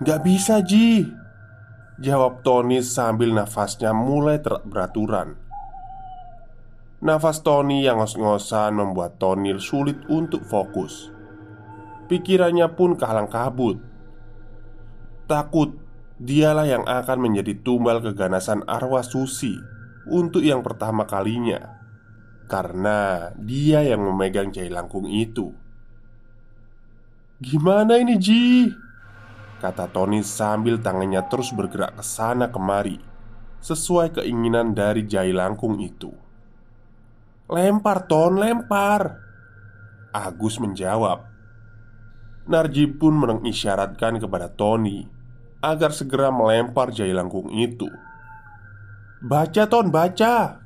Gak 0.01 0.25
bisa 0.25 0.64
Ji 0.64 1.05
Jawab 2.01 2.40
Tony 2.40 2.81
sambil 2.81 3.37
nafasnya 3.37 3.93
mulai 3.93 4.40
beraturan 4.40 5.37
Nafas 7.05 7.45
Tony 7.45 7.85
yang 7.85 8.01
ngos-ngosan 8.01 8.81
membuat 8.81 9.21
Tony 9.21 9.53
sulit 9.61 10.01
untuk 10.09 10.40
fokus 10.49 11.19
Pikirannya 12.11 12.66
pun 12.75 12.99
kalang 12.99 13.31
kabut. 13.31 13.79
Takut 15.31 15.79
dialah 16.18 16.66
yang 16.66 16.83
akan 16.83 17.18
menjadi 17.23 17.55
tumbal 17.62 18.03
keganasan 18.03 18.66
arwah 18.66 19.07
Susi 19.07 19.55
Untuk 20.11 20.42
yang 20.42 20.66
pertama 20.66 21.07
kalinya. 21.07 21.79
Karena 22.51 23.31
dia 23.38 23.87
yang 23.87 24.03
memegang 24.03 24.51
jai 24.51 24.66
langkung 24.66 25.07
itu. 25.07 25.55
Gimana 27.38 27.94
ini 27.94 28.18
Ji? 28.18 28.75
Kata 29.62 29.87
Tony 29.87 30.27
sambil 30.27 30.83
tangannya 30.83 31.23
terus 31.31 31.55
bergerak 31.55 31.94
ke 31.94 32.03
sana 32.03 32.51
kemari 32.51 32.99
Sesuai 33.62 34.18
keinginan 34.18 34.75
dari 34.75 35.05
Jai 35.05 35.37
Langkung 35.37 35.79
itu. 35.85 36.11
Lempar 37.46 38.09
Ton, 38.09 38.40
lempar 38.40 39.20
Agus 40.11 40.57
menjawab 40.59 41.30
Narji 42.51 42.91
pun 42.91 43.15
mengisyaratkan 43.15 44.19
kepada 44.19 44.51
Tony 44.51 45.07
Agar 45.63 45.95
segera 45.95 46.35
melempar 46.35 46.91
Jai 46.91 47.15
Langkung 47.15 47.47
itu 47.55 47.87
Baca 49.23 49.71
Ton, 49.71 49.95
baca 49.95 50.59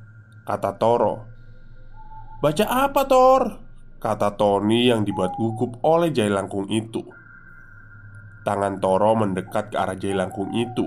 Kata 0.49 0.71
Toro 0.81 1.15
Baca 2.41 2.65
apa 2.65 3.05
Tor? 3.05 3.43
Kata 4.01 4.33
Tony 4.33 4.89
yang 4.89 5.05
dibuat 5.05 5.37
gugup 5.37 5.77
oleh 5.85 6.09
Jai 6.09 6.33
Langkung 6.33 6.65
itu 6.73 7.05
Tangan 8.45 8.77
Toro 8.77 9.17
mendekat 9.17 9.73
ke 9.73 9.77
arah 9.77 9.97
Jai 9.97 10.13
Langkung 10.13 10.53
itu. 10.53 10.85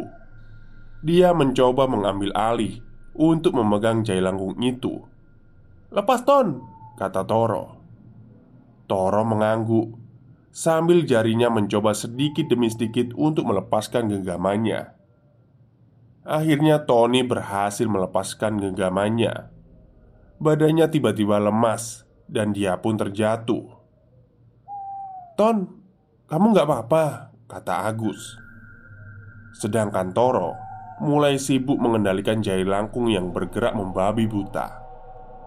Dia 1.03 1.35
mencoba 1.35 1.91
mengambil 1.91 2.31
alih 2.31 2.79
untuk 3.19 3.59
memegang 3.59 4.07
Jai 4.07 4.23
Langkung 4.23 4.55
itu. 4.63 5.03
"Lepas, 5.91 6.23
Ton!" 6.23 6.63
kata 6.95 7.27
Toro. 7.27 7.75
Toro 8.87 9.27
mengangguk 9.27 9.98
sambil 10.59 11.07
jarinya 11.07 11.47
mencoba 11.47 11.95
sedikit 11.95 12.51
demi 12.51 12.67
sedikit 12.67 13.15
untuk 13.15 13.47
melepaskan 13.47 14.11
genggamannya. 14.11 14.91
Akhirnya 16.27 16.83
Tony 16.83 17.23
berhasil 17.23 17.87
melepaskan 17.87 18.59
genggamannya. 18.59 19.55
Badannya 20.43 20.91
tiba-tiba 20.91 21.39
lemas 21.39 22.03
dan 22.27 22.51
dia 22.51 22.75
pun 22.83 22.99
terjatuh. 22.99 23.71
"Ton, 25.39 25.79
kamu 26.27 26.47
nggak 26.51 26.67
apa-apa?" 26.67 27.05
kata 27.47 27.87
Agus. 27.87 28.35
Sedangkan 29.55 30.11
Toro 30.11 30.59
mulai 30.99 31.39
sibuk 31.39 31.79
mengendalikan 31.79 32.43
jari 32.43 32.67
langkung 32.67 33.07
yang 33.07 33.31
bergerak 33.31 33.79
membabi 33.79 34.27
buta. 34.27 34.75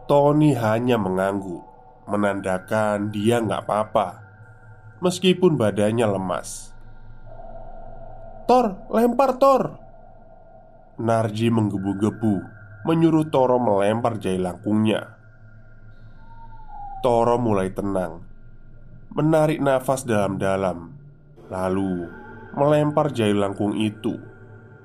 Tony 0.08 0.56
hanya 0.56 0.96
mengangguk, 0.96 1.68
menandakan 2.08 3.12
dia 3.12 3.44
nggak 3.44 3.68
apa-apa, 3.68 4.21
meskipun 5.02 5.58
badannya 5.58 6.06
lemas. 6.06 6.72
Tor, 8.46 8.88
lempar 8.94 9.36
Tor. 9.42 9.82
Narji 11.02 11.50
menggebu-gebu, 11.50 12.36
menyuruh 12.86 13.28
Toro 13.34 13.58
melempar 13.58 14.22
jari 14.22 14.38
langkungnya. 14.38 15.18
Toro 17.02 17.42
mulai 17.42 17.74
tenang, 17.74 18.22
menarik 19.18 19.58
nafas 19.58 20.06
dalam-dalam 20.06 20.94
Lalu 21.50 22.08
melempar 22.56 23.10
jari 23.12 23.36
langkung 23.36 23.76
itu 23.76 24.16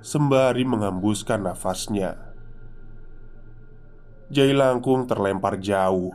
Sembari 0.02 0.66
menghembuskan 0.66 1.46
nafasnya 1.46 2.16
Jari 4.32 4.56
langkung 4.56 5.06
terlempar 5.06 5.62
jauh 5.62 6.10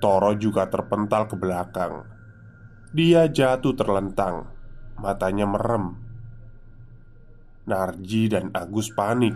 Toro 0.00 0.32
juga 0.38 0.70
terpental 0.72 1.28
ke 1.28 1.36
belakang 1.36 2.13
Dia 2.94 3.26
jatuh 3.26 3.74
terlentang. 3.74 4.54
Matanya 5.02 5.50
merem. 5.50 5.98
Narji 7.66 8.30
dan 8.30 8.54
Agus 8.54 8.94
panik. 8.94 9.34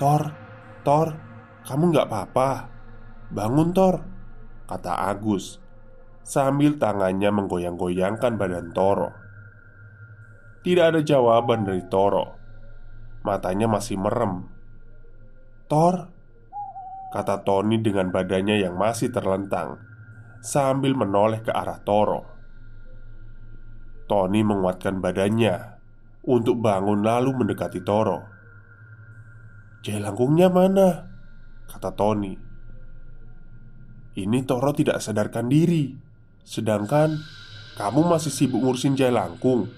Tor, 0.00 0.32
Tor, 0.80 1.20
kamu 1.68 1.92
gak 1.92 2.08
apa-apa? 2.08 2.72
Bangun 3.28 3.76
Tor 3.76 4.00
Kata 4.64 5.12
Agus 5.12 5.60
Sambil 6.24 6.80
tangannya 6.80 7.28
menggoyang-goyangkan 7.28 8.40
badan 8.40 8.72
Toro. 8.72 9.12
Tidak 10.64 10.96
ada 10.96 11.04
jawaban 11.04 11.68
dari 11.68 11.84
Toro. 11.92 12.40
Matanya 13.20 13.68
masih 13.68 14.00
merem. 14.00 14.48
"Tor," 15.68 16.08
kata 17.12 17.44
Tony 17.44 17.84
dengan 17.84 18.08
badannya 18.08 18.64
yang 18.64 18.80
masih 18.80 19.12
terlentang 19.12 19.89
sambil 20.40 20.96
menoleh 20.96 21.44
ke 21.44 21.52
arah 21.52 21.80
Toro. 21.84 22.24
Tony 24.08 24.42
menguatkan 24.42 24.98
badannya 24.98 25.78
untuk 26.26 26.58
bangun 26.58 27.06
lalu 27.06 27.30
mendekati 27.36 27.80
Toro. 27.84 28.26
"Jelangkungnya 29.86 30.50
mana?" 30.50 31.06
kata 31.70 31.94
Tony. 31.94 32.50
Ini 34.10 34.42
Toro 34.42 34.74
tidak 34.74 34.98
sadarkan 34.98 35.46
diri 35.46 35.94
Sedangkan 36.42 37.14
kamu 37.78 38.10
masih 38.10 38.34
sibuk 38.34 38.58
ngurusin 38.58 38.98
jelangkung 38.98 39.70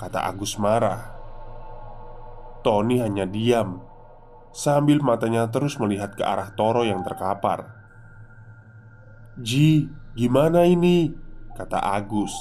Kata 0.00 0.24
Agus 0.24 0.56
marah 0.56 1.12
Tony 2.64 3.04
hanya 3.04 3.28
diam 3.28 3.84
Sambil 4.56 5.04
matanya 5.04 5.52
terus 5.52 5.76
melihat 5.76 6.16
ke 6.16 6.24
arah 6.24 6.56
Toro 6.56 6.80
yang 6.88 7.04
terkapar 7.04 7.75
Ji, 9.36 9.88
gimana 10.16 10.64
ini? 10.64 11.12
Kata 11.52 11.76
Agus 11.76 12.32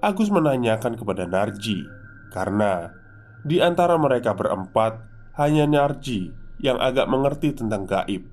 Agus 0.00 0.28
menanyakan 0.28 1.00
kepada 1.00 1.24
Narji 1.24 1.84
Karena 2.32 2.92
di 3.40 3.60
antara 3.60 3.96
mereka 3.96 4.36
berempat 4.36 5.00
Hanya 5.40 5.64
Narji 5.64 6.32
yang 6.60 6.76
agak 6.76 7.08
mengerti 7.08 7.56
tentang 7.56 7.88
gaib 7.88 8.28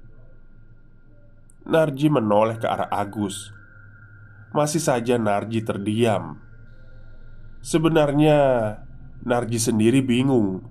Narji 1.67 2.07
menoleh 2.07 2.55
ke 2.55 2.63
arah 2.63 2.87
Agus. 2.87 3.51
Masih 4.55 4.79
saja 4.79 5.19
Narji 5.19 5.59
terdiam. 5.67 6.39
Sebenarnya, 7.59 8.39
Narji 9.27 9.59
sendiri 9.59 9.99
bingung 9.99 10.63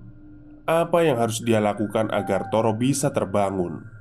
apa 0.67 1.05
yang 1.05 1.21
harus 1.21 1.39
dia 1.39 1.61
lakukan 1.61 2.09
agar 2.09 2.49
Toro 2.49 2.73
bisa 2.73 3.13
terbangun. 3.13 3.96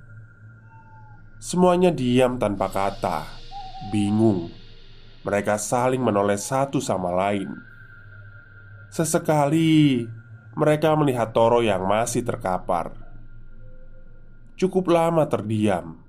Semuanya 1.36 1.92
diam 1.92 2.40
tanpa 2.40 2.72
kata, 2.72 3.28
bingung. 3.92 4.48
Mereka 5.22 5.60
saling 5.60 6.00
menoleh 6.00 6.40
satu 6.40 6.80
sama 6.80 7.12
lain. 7.12 7.50
Sesekali 8.88 10.06
mereka 10.56 10.96
melihat 10.96 11.36
Toro 11.36 11.60
yang 11.60 11.84
masih 11.84 12.24
terkapar. 12.24 12.96
Cukup 14.56 14.88
lama 14.88 15.28
terdiam 15.28 16.06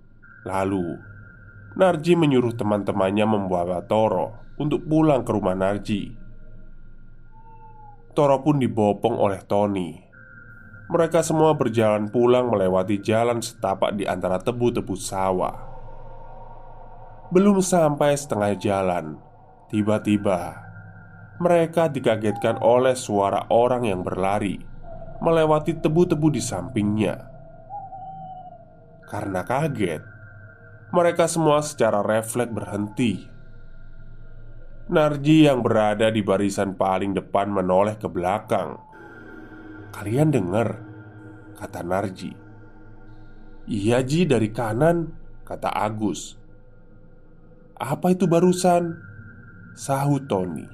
Lalu, 0.48 0.96
Narji 1.76 2.16
menyuruh 2.16 2.56
teman-temannya 2.56 3.28
membawa 3.28 3.84
Toro 3.84 4.56
untuk 4.56 4.88
pulang 4.88 5.28
ke 5.28 5.32
rumah 5.36 5.60
Narji. 5.60 6.16
Toro 8.16 8.40
pun 8.40 8.56
dibopong 8.56 9.20
oleh 9.20 9.44
Tony. 9.44 10.07
Mereka 10.88 11.20
semua 11.20 11.52
berjalan 11.52 12.08
pulang 12.08 12.48
melewati 12.48 13.04
jalan 13.04 13.44
setapak 13.44 14.00
di 14.00 14.08
antara 14.08 14.40
tebu-tebu 14.40 14.96
sawah. 14.96 15.68
Belum 17.28 17.60
sampai 17.60 18.16
setengah 18.16 18.56
jalan, 18.56 19.20
tiba-tiba 19.68 20.64
mereka 21.38 21.86
dikagetkan 21.92 22.58
oleh 22.64 22.98
suara 22.98 23.46
orang 23.54 23.86
yang 23.86 24.02
berlari 24.02 24.58
melewati 25.22 25.78
tebu-tebu 25.78 26.34
di 26.34 26.42
sampingnya. 26.42 27.16
Karena 29.06 29.44
kaget, 29.44 30.02
mereka 30.96 31.28
semua 31.28 31.60
secara 31.62 32.00
refleks 32.00 32.54
berhenti. 32.54 33.28
Narji 34.88 35.52
yang 35.52 35.60
berada 35.60 36.08
di 36.08 36.24
barisan 36.24 36.72
paling 36.80 37.12
depan 37.12 37.52
menoleh 37.52 38.00
ke 38.00 38.08
belakang. 38.08 38.80
"Kalian 39.98 40.30
dengar?" 40.30 40.78
kata 41.58 41.82
Narji. 41.82 42.38
"Iya, 43.66 44.06
Ji, 44.06 44.30
dari 44.30 44.54
kanan," 44.54 45.18
kata 45.42 45.74
Agus. 45.74 46.38
"Apa 47.82 48.14
itu 48.14 48.30
barusan?" 48.30 48.94
sahut 49.74 50.30
Tony. 50.30 50.70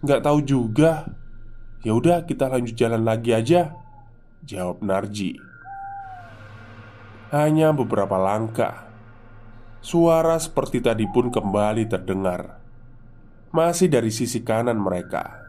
"Nggak 0.00 0.24
tahu 0.24 0.40
juga. 0.40 1.12
Ya 1.84 1.92
udah, 1.92 2.24
kita 2.24 2.48
lanjut 2.48 2.72
jalan 2.72 3.04
lagi 3.04 3.36
aja," 3.36 3.76
jawab 4.48 4.80
Narji. 4.80 5.52
Hanya 7.32 7.72
beberapa 7.72 8.20
langkah 8.20 8.92
Suara 9.80 10.36
seperti 10.36 10.84
tadi 10.84 11.08
pun 11.08 11.32
kembali 11.32 11.88
terdengar 11.88 12.60
Masih 13.56 13.88
dari 13.88 14.12
sisi 14.12 14.44
kanan 14.44 14.76
mereka 14.76 15.40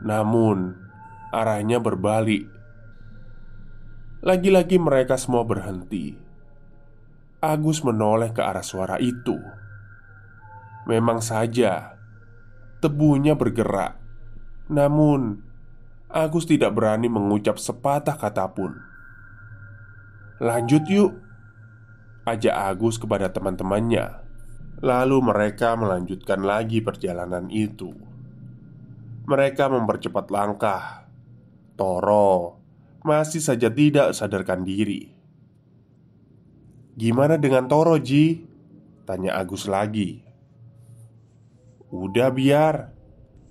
Namun 0.00 0.72
Arahnya 1.32 1.80
berbalik. 1.80 2.44
Lagi-lagi 4.20 4.76
mereka 4.76 5.16
semua 5.16 5.48
berhenti. 5.48 6.12
Agus 7.40 7.80
menoleh 7.80 8.36
ke 8.36 8.44
arah 8.44 8.60
suara 8.60 9.00
itu. 9.00 9.40
Memang 10.84 11.24
saja 11.24 11.96
Tebunya 12.84 13.32
bergerak. 13.32 13.96
Namun 14.68 15.40
Agus 16.12 16.44
tidak 16.44 16.76
berani 16.76 17.08
mengucap 17.08 17.56
sepatah 17.56 18.20
kata 18.20 18.52
pun. 18.52 18.76
Lanjut 20.36 20.84
yuk 20.92 21.16
Ajak 22.28 22.76
Agus 22.76 23.00
kepada 23.00 23.32
teman-temannya. 23.32 24.20
Lalu 24.84 25.16
mereka 25.24 25.78
melanjutkan 25.80 26.44
lagi 26.44 26.84
perjalanan 26.84 27.48
itu. 27.48 27.96
Mereka 29.24 29.70
mempercepat 29.70 30.26
langkah 30.28 31.01
Toro. 31.74 32.60
Masih 33.02 33.42
saja 33.42 33.66
tidak 33.72 34.14
sadarkan 34.14 34.62
diri. 34.62 35.10
Gimana 36.94 37.40
dengan 37.40 37.66
Toro 37.66 37.98
Ji? 37.98 38.44
Tanya 39.08 39.40
Agus 39.40 39.66
lagi. 39.66 40.22
Udah 41.92 42.30
biar. 42.32 42.94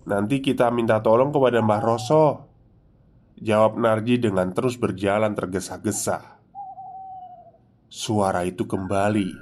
Nanti 0.05 0.41
kita 0.41 0.73
minta 0.73 1.01
tolong 1.01 1.29
kepada 1.29 1.61
Mbah 1.61 1.81
Roso. 1.81 2.25
Jawab 3.41 3.81
Narji 3.81 4.21
dengan 4.21 4.53
terus 4.53 4.77
berjalan 4.77 5.33
tergesa-gesa. 5.33 6.37
Suara 7.91 8.45
itu 8.45 8.69
kembali, 8.69 9.33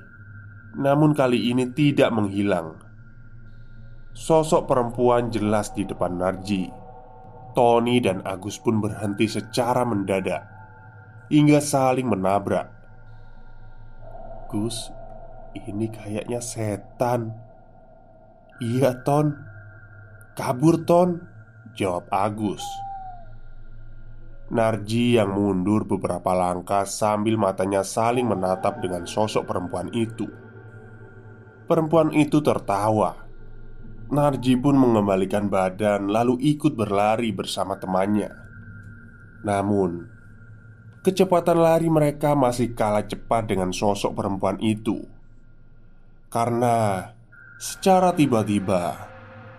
namun 0.80 1.12
kali 1.12 1.52
ini 1.52 1.70
tidak 1.76 2.10
menghilang. 2.16 2.80
Sosok 4.16 4.66
perempuan 4.72 5.30
jelas 5.30 5.76
di 5.76 5.84
depan 5.84 6.16
Narji. 6.16 6.79
Tony 7.54 8.02
dan 8.04 8.22
Agus 8.26 8.58
pun 8.62 8.82
berhenti 8.84 9.26
secara 9.26 9.86
mendadak 9.86 10.46
hingga 11.30 11.62
saling 11.62 12.10
menabrak. 12.10 12.68
Gus, 14.50 14.90
ini 15.54 15.88
kayaknya 15.94 16.42
setan. 16.42 17.38
Iya, 18.58 19.06
Ton. 19.06 19.38
Kabur, 20.34 20.82
Ton. 20.84 21.22
Jawab 21.78 22.10
Agus. 22.10 22.66
Narji 24.50 25.14
yang 25.14 25.38
mundur 25.38 25.86
beberapa 25.86 26.34
langkah 26.34 26.82
sambil 26.90 27.38
matanya 27.38 27.86
saling 27.86 28.26
menatap 28.26 28.82
dengan 28.82 29.06
sosok 29.06 29.46
perempuan 29.46 29.94
itu. 29.94 30.26
Perempuan 31.70 32.10
itu 32.18 32.42
tertawa. 32.42 33.29
Narji 34.10 34.58
pun 34.58 34.74
mengembalikan 34.74 35.54
badan, 35.54 36.10
lalu 36.10 36.42
ikut 36.58 36.74
berlari 36.74 37.30
bersama 37.30 37.78
temannya. 37.78 38.34
Namun, 39.46 40.10
kecepatan 41.06 41.62
lari 41.62 41.94
mereka 41.94 42.34
masih 42.34 42.74
kalah 42.74 43.06
cepat 43.06 43.54
dengan 43.54 43.70
sosok 43.70 44.18
perempuan 44.18 44.58
itu, 44.66 45.06
karena 46.34 47.06
secara 47.62 48.10
tiba-tiba 48.18 48.98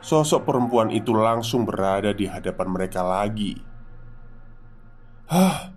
sosok 0.02 0.42
perempuan 0.42 0.90
itu 0.90 1.14
langsung 1.14 1.62
berada 1.62 2.10
di 2.10 2.26
hadapan 2.26 2.68
mereka 2.74 3.06
lagi. 3.06 3.54
Hah 5.30 5.70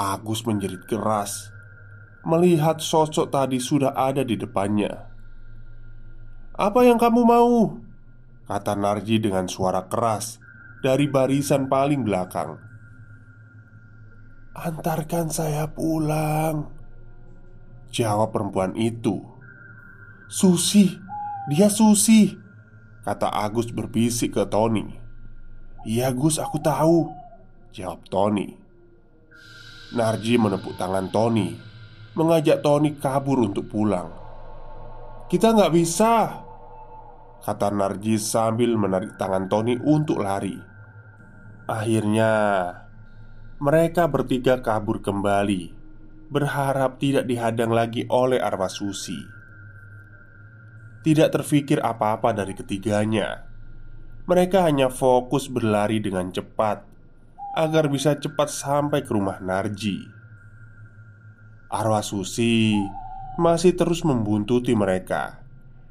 Agus 0.00 0.40
menjerit 0.48 0.88
keras 0.88 1.52
Melihat 2.24 2.80
sosok 2.80 3.28
tadi 3.28 3.60
sudah 3.60 3.92
ada 3.92 4.24
di 4.24 4.40
depannya 4.40 5.08
Apa 6.58 6.82
yang 6.82 6.98
kamu 6.98 7.22
mau? 7.22 7.78
Kata 8.50 8.74
Narji 8.74 9.22
dengan 9.22 9.46
suara 9.46 9.86
keras 9.86 10.42
Dari 10.82 11.06
barisan 11.06 11.70
paling 11.70 12.02
belakang. 12.02 12.58
Antarkan 14.58 15.30
saya 15.30 15.70
pulang 15.70 16.66
Jawab 17.94 18.34
perempuan 18.34 18.74
itu. 18.74 19.22
Susi 20.26 20.98
Dia 21.46 21.70
Susi 21.70 22.34
Kata 23.06 23.30
Agus 23.30 23.70
berbisik 23.70 24.34
ke 24.34 24.42
Tony. 24.50 24.98
Iya 25.86 26.10
Gus 26.10 26.42
aku 26.42 26.58
tahu 26.58 27.06
Jawab 27.70 28.02
Tony. 28.10 28.58
Narji 29.94 30.34
menepuk 30.34 30.74
tangan 30.74 31.06
Tony 31.14 31.54
Mengajak 32.18 32.66
Tony 32.66 32.98
kabur 32.98 33.46
untuk 33.46 33.70
pulang. 33.70 34.10
Kita 35.30 35.54
nggak 35.54 35.70
bisa 35.70 36.47
Kata 37.38 37.70
Narji 37.70 38.18
sambil 38.18 38.74
menarik 38.74 39.14
tangan 39.14 39.46
Tony 39.46 39.78
untuk 39.78 40.18
lari. 40.18 40.58
Akhirnya 41.70 42.32
Mereka 43.62 44.10
bertiga 44.10 44.58
kabur 44.58 44.98
kembali 44.98 45.74
Berharap 46.28 47.00
tidak 47.00 47.24
dihadang 47.24 47.72
lagi 47.72 48.04
oleh 48.10 48.36
arwah 48.42 48.68
Susi. 48.68 49.16
Tidak 51.00 51.28
terfikir 51.32 51.80
apa-apa 51.80 52.36
dari 52.36 52.52
ketiganya. 52.52 53.48
Mereka 54.28 54.66
hanya 54.66 54.92
fokus 54.92 55.48
berlari 55.48 56.04
dengan 56.04 56.28
cepat 56.28 56.84
Agar 57.56 57.88
bisa 57.88 58.18
cepat 58.18 58.52
sampai 58.52 59.00
ke 59.06 59.10
rumah 59.14 59.40
Narji. 59.40 60.04
Arwah 61.72 62.04
Susi 62.04 62.76
masih 63.38 63.72
terus 63.78 64.02
membuntuti 64.02 64.74
mereka 64.74 65.37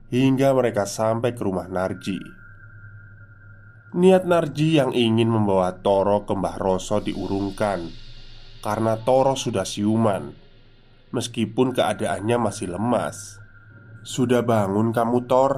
hingga 0.07 0.55
mereka 0.55 0.87
sampai 0.87 1.35
ke 1.35 1.41
rumah 1.43 1.67
Narji. 1.67 2.19
Niat 3.97 4.23
Narji 4.27 4.79
yang 4.79 4.91
ingin 4.91 5.31
membawa 5.31 5.71
Toro 5.79 6.27
ke 6.27 6.35
Mbah 6.35 6.57
Roso 6.59 6.99
diurungkan 6.99 7.87
karena 8.59 8.99
Toro 8.99 9.35
sudah 9.39 9.63
siuman, 9.63 10.31
meskipun 11.15 11.71
keadaannya 11.71 12.37
masih 12.39 12.75
lemas. 12.75 13.39
"Sudah 14.03 14.43
bangun 14.43 14.91
kamu, 14.91 15.27
Tor?" 15.27 15.51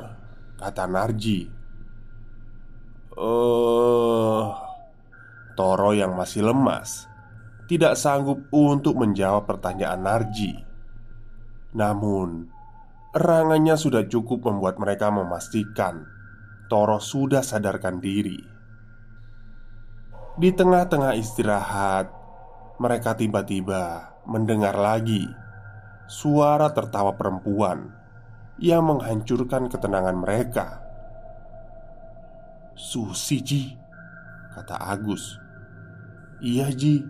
kata 0.62 0.86
Narji. 0.86 1.50
"Eh." 3.18 4.46
Toro 5.60 5.92
yang 5.92 6.16
masih 6.16 6.48
lemas 6.48 7.10
tidak 7.70 7.94
sanggup 8.02 8.50
untuk 8.50 8.98
menjawab 8.98 9.46
pertanyaan 9.46 10.02
Narji. 10.02 10.58
Namun, 11.78 12.50
Erangannya 13.10 13.74
sudah 13.74 14.06
cukup 14.06 14.46
membuat 14.46 14.78
mereka 14.78 15.10
memastikan 15.10 16.06
Toro 16.70 17.02
sudah 17.02 17.42
sadarkan 17.42 17.98
diri. 17.98 18.38
Di 20.38 20.54
tengah-tengah 20.54 21.18
istirahat, 21.18 22.14
mereka 22.78 23.18
tiba-tiba 23.18 24.14
mendengar 24.30 24.78
lagi 24.78 25.26
suara 26.06 26.70
tertawa 26.70 27.18
perempuan 27.18 27.90
yang 28.62 28.86
menghancurkan 28.86 29.74
ketenangan 29.74 30.14
mereka. 30.14 30.68
"Susi, 32.78 33.42
Ji," 33.42 33.64
kata 34.54 34.78
Agus. 34.78 35.42
"Iya, 36.46 36.70
Ji. 36.70 37.02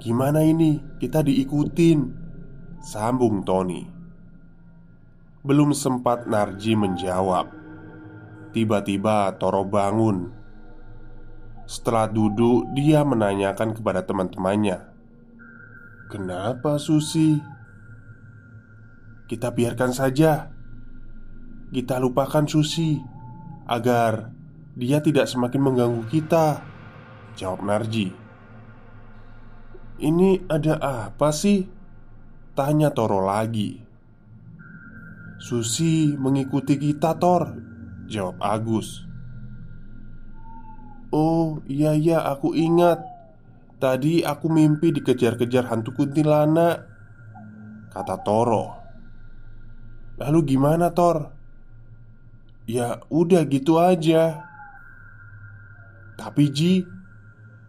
Gimana 0.00 0.40
ini? 0.40 0.80
Kita 0.96 1.20
diikutin." 1.20 2.24
Sambung 2.80 3.44
Tony. 3.44 3.95
Belum 5.46 5.70
sempat 5.70 6.26
Narji 6.26 6.74
menjawab. 6.74 7.54
Tiba-tiba 8.50 9.30
Toro 9.38 9.62
bangun. 9.62 10.34
Setelah 11.70 12.10
duduk 12.10 12.66
dia 12.74 13.06
menanyakan 13.06 13.74
kepada 13.74 14.02
teman-temannya 14.02 14.82
Kenapa 16.10 16.82
Susi? 16.82 17.38
Kita 19.30 19.54
biarkan 19.54 19.94
saja. 19.94 20.50
Kita 21.70 21.98
lupakan 22.02 22.46
Susi 22.46 22.98
Agar 23.70 24.34
dia 24.74 24.98
tidak 24.98 25.30
semakin 25.30 25.62
mengganggu 25.62 26.02
kita 26.10 26.58
Jawab 27.38 27.62
Narji. 27.62 28.10
Ini 30.02 30.50
ada 30.50 31.06
apa 31.06 31.30
sih? 31.30 31.70
Tanya 32.58 32.90
Toro 32.90 33.22
lagi 33.22 33.85
Susi 35.46 36.10
mengikuti 36.18 36.74
kita, 36.74 37.14
Tor 37.22 37.54
Jawab 38.10 38.42
Agus. 38.42 39.06
Oh 41.14 41.62
iya 41.70 41.94
iya 41.94 42.18
aku 42.26 42.50
ingat. 42.50 42.98
Tadi 43.78 44.26
aku 44.26 44.50
mimpi 44.50 44.90
dikejar-kejar 44.90 45.70
hantu 45.70 45.94
kuntilanak 45.94 46.82
Kata 47.94 48.18
Toro. 48.26 48.74
Lalu 50.18 50.38
gimana 50.50 50.90
Tor? 50.90 51.30
Ya 52.66 52.98
udah 53.06 53.46
gitu 53.46 53.78
aja. 53.78 54.42
Tapi 56.18 56.50
Ji 56.50 56.82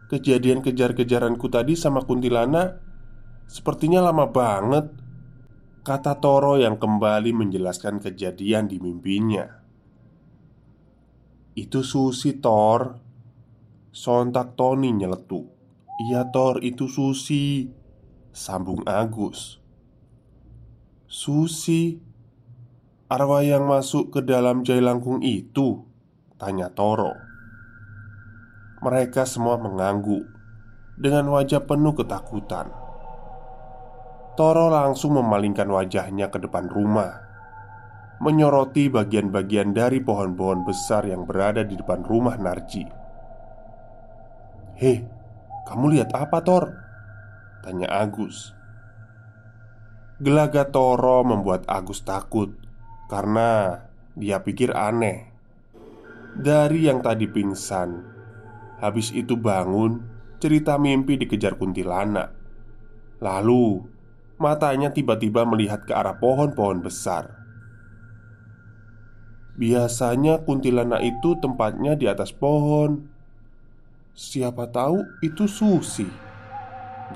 Kejadian 0.09 0.65
kejar-kejaranku 0.65 1.45
tadi 1.51 1.77
sama 1.77 2.01
kuntilanak 2.01 2.79
Sepertinya 3.45 4.01
lama 4.01 4.25
banget 4.25 4.89
Kata 5.88 6.19
Toro 6.19 6.60
yang 6.60 6.76
kembali 6.76 7.32
menjelaskan 7.32 8.04
kejadian 8.04 8.67
di 8.67 8.76
mimpinya. 8.76 9.47
Itu 11.56 11.80
Susi 11.80 12.36
Thor. 12.43 13.00
Sontak 13.95 14.60
Tony 14.60 14.91
nyeletuk. 14.91 15.47
Iya 16.04 16.28
Thor 16.28 16.60
itu 16.60 16.91
Susi. 16.91 17.71
Sambung 18.36 18.84
Agus. 18.84 19.63
Susi 21.08 22.04
Arwah 23.08 23.47
yang 23.47 23.71
masuk 23.71 24.12
ke 24.12 24.19
dalam 24.28 24.67
jailangkung 24.67 25.23
itu? 25.23 25.88
Tanya 26.36 26.67
Toro. 26.67 27.15
Mereka 28.84 29.23
semua 29.23 29.56
mengangguk 29.56 30.28
Dengan 31.00 31.32
wajah 31.32 31.63
penuh 31.63 31.95
ketakutan 31.95 32.87
Toro 34.38 34.69
langsung 34.69 35.17
memalingkan 35.17 35.65
wajahnya 35.65 36.30
ke 36.30 36.38
depan 36.38 36.69
rumah 36.69 37.26
Menyoroti 38.21 38.86
bagian-bagian 38.86 39.73
dari 39.73 39.97
pohon-pohon 39.97 40.62
besar 40.62 41.10
yang 41.10 41.26
berada 41.26 41.62
di 41.62 41.78
depan 41.78 42.06
rumah 42.06 42.38
Narji. 42.38 42.86
Hei, 44.78 45.06
kamu 45.65 45.86
lihat 45.97 46.13
apa 46.13 46.41
Tor? 46.45 46.69
Tanya 47.65 47.89
Agus. 47.89 48.54
Gelagat 50.21 50.69
Toro 50.69 51.26
membuat 51.26 51.65
Agus 51.65 52.06
takut 52.06 52.54
Karena 53.10 53.82
dia 54.13 54.41
pikir 54.45 54.73
aneh. 54.73 55.34
Dari 56.38 56.86
yang 56.86 57.02
tadi 57.02 57.26
pingsan 57.26 58.06
Habis 58.82 59.13
itu 59.17 59.34
bangun 59.34 60.06
Cerita 60.38 60.78
mimpi 60.78 61.17
dikejar 61.17 61.58
kuntilanak. 61.58 62.34
Lalu 63.21 63.96
Matanya 64.38 64.93
tiba-tiba 64.93 65.45
melihat 65.50 65.86
ke 65.86 65.93
arah 65.97 66.17
pohon-pohon 66.21 66.86
besar. 66.86 67.34
Biasanya 69.58 70.45
kuntilanak 70.45 71.02
itu 71.02 71.34
tempatnya 71.41 71.97
di 71.97 72.06
atas 72.06 72.30
pohon. 72.30 73.10
Siapa 74.13 74.69
tahu 74.69 75.02
itu 75.26 75.50
Susi. 75.50 76.06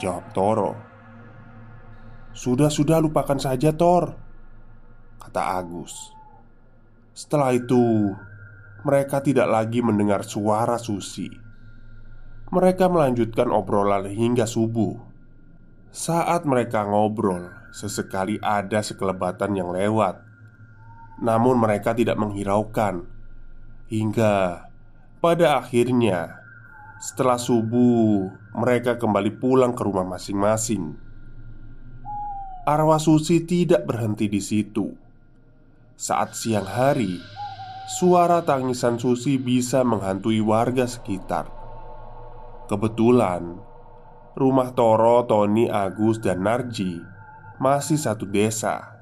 Jawab 0.02 0.26
Toro. 0.34 0.92
Sudah-sudah 2.32 3.04
lupakan 3.04 3.36
saja 3.36 3.76
Tor 3.76 4.16
Kata 5.20 5.60
Agus 5.60 6.16
Setelah 7.12 7.52
itu 7.52 8.16
Mereka 8.88 9.20
tidak 9.20 9.52
lagi 9.52 9.84
mendengar 9.84 10.24
suara 10.24 10.80
Susi 10.80 11.28
Mereka 12.56 12.88
melanjutkan 12.88 13.52
obrolan 13.52 14.08
hingga 14.08 14.48
subuh 14.48 15.11
saat 15.92 16.48
mereka 16.48 16.88
ngobrol, 16.88 17.52
sesekali 17.76 18.40
ada 18.40 18.80
sekelebatan 18.80 19.60
yang 19.60 19.76
lewat. 19.76 20.24
Namun 21.20 21.60
mereka 21.60 21.92
tidak 21.92 22.16
menghiraukan. 22.16 23.06
Hingga 23.92 24.36
pada 25.20 25.60
akhirnya 25.60 26.40
Setelah 27.04 27.36
subuh 27.36 28.32
Mereka 28.56 28.96
kembali 28.96 29.36
pulang 29.36 29.76
ke 29.76 29.84
rumah 29.84 30.08
masing-masing. 30.08 30.96
Arwah 32.64 33.04
Susi 33.04 33.44
tidak 33.44 33.84
berhenti 33.84 34.32
di 34.32 34.40
situ. 34.40 34.96
Saat 36.00 36.40
siang 36.40 36.64
hari 36.64 37.20
Suara 38.00 38.40
tangisan 38.48 38.96
Susi 38.96 39.36
bisa 39.36 39.84
menghantui 39.84 40.40
warga 40.40 40.88
sekitar. 40.88 41.52
Kebetulan 42.72 43.60
Rumah 44.32 44.72
Toro, 44.72 45.28
Tony, 45.28 45.68
Agus, 45.68 46.24
dan 46.24 46.48
Narji 46.48 47.04
masih 47.60 48.00
satu 48.00 48.24
desa. 48.24 48.98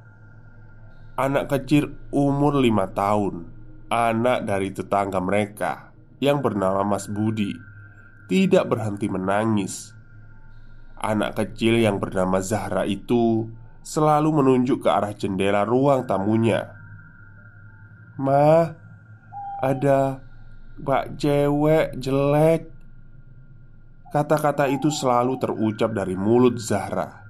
Anak 1.14 1.54
kecil 1.54 1.94
umur 2.10 2.58
lima 2.58 2.90
tahun, 2.90 3.46
anak 3.94 4.50
dari 4.50 4.74
tetangga 4.74 5.22
mereka 5.22 5.94
yang 6.18 6.42
bernama 6.42 6.82
Mas 6.82 7.06
Budi, 7.06 7.54
tidak 8.26 8.74
berhenti 8.74 9.06
menangis. 9.06 9.94
Anak 10.98 11.38
kecil 11.38 11.78
yang 11.80 12.02
bernama 12.02 12.42
Zahra 12.42 12.84
itu 12.90 13.54
selalu 13.86 14.44
menunjuk 14.44 14.84
ke 14.84 14.90
arah 14.90 15.14
jendela 15.16 15.64
ruang 15.64 16.04
tamunya. 16.10 16.74
"Ma, 18.20 18.76
ada 19.62 20.20
bak 20.80 21.16
cewek 21.20 21.96
jelek 22.00 22.79
Kata-kata 24.10 24.66
itu 24.66 24.90
selalu 24.90 25.38
terucap 25.38 25.94
dari 25.94 26.18
mulut 26.18 26.58
Zahra. 26.58 27.30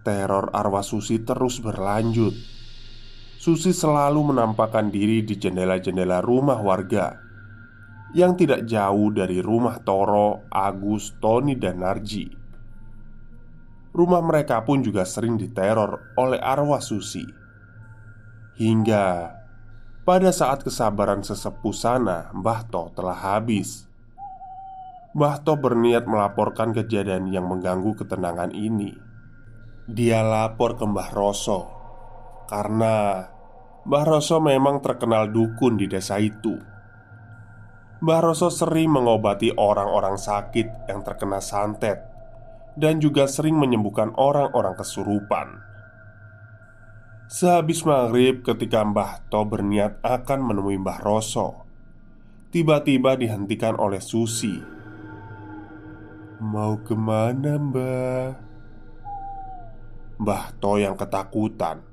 Teror 0.00 0.48
arwah 0.56 0.80
Susi 0.80 1.20
terus 1.20 1.60
berlanjut. 1.60 2.32
Susi 3.36 3.76
selalu 3.76 4.32
menampakkan 4.32 4.88
diri 4.88 5.20
di 5.20 5.36
jendela-jendela 5.36 6.24
rumah 6.24 6.56
warga 6.60 7.20
yang 8.16 8.32
tidak 8.32 8.64
jauh 8.64 9.12
dari 9.12 9.44
rumah 9.44 9.76
Toro, 9.84 10.48
Agus, 10.48 11.14
Tony, 11.20 11.54
dan 11.54 11.84
Narji. 11.84 12.26
Rumah 13.90 14.22
mereka 14.22 14.62
pun 14.64 14.80
juga 14.80 15.04
sering 15.04 15.36
diteror 15.36 16.16
oleh 16.16 16.40
arwah 16.40 16.80
Susi. 16.80 17.24
Hingga 18.56 19.36
pada 20.00 20.30
saat 20.32 20.64
kesabaran 20.64 21.20
sesepuh 21.20 21.76
sana, 21.76 22.32
Mbah 22.32 22.66
To 22.72 22.88
telah 22.96 23.36
habis. 23.36 23.89
Mbah 25.10 25.42
To 25.42 25.58
berniat 25.58 26.06
melaporkan 26.06 26.70
kejadian 26.70 27.34
yang 27.34 27.50
mengganggu 27.50 27.98
ketenangan 27.98 28.54
ini. 28.54 28.94
Dia 29.90 30.22
lapor 30.22 30.78
ke 30.78 30.86
Mbah 30.86 31.10
Roso 31.10 31.66
karena 32.46 33.26
Mbah 33.90 34.06
Roso 34.06 34.38
memang 34.38 34.78
terkenal 34.78 35.34
dukun 35.34 35.74
di 35.82 35.90
desa 35.90 36.22
itu. 36.22 36.54
Mbah 38.06 38.20
Roso 38.22 38.54
sering 38.54 38.94
mengobati 38.94 39.50
orang-orang 39.50 40.14
sakit 40.14 40.86
yang 40.86 41.02
terkena 41.02 41.42
santet 41.42 42.06
dan 42.78 43.02
juga 43.02 43.26
sering 43.26 43.58
menyembuhkan 43.58 44.14
orang-orang 44.14 44.78
kesurupan. 44.78 45.58
Sehabis 47.26 47.82
maghrib 47.82 48.46
ketika 48.46 48.86
Mbah 48.86 49.26
To 49.26 49.42
berniat 49.42 49.98
akan 50.06 50.38
menemui 50.38 50.78
Mbah 50.78 51.02
Roso 51.02 51.66
Tiba-tiba 52.50 53.14
dihentikan 53.14 53.78
oleh 53.78 54.02
Susi 54.02 54.79
Mau 56.40 56.80
ke 56.80 56.96
mana 56.96 57.60
mbah? 57.60 58.32
Mbah 60.16 60.44
To 60.58 60.80
yang 60.80 60.96
ketakutan 60.96 61.84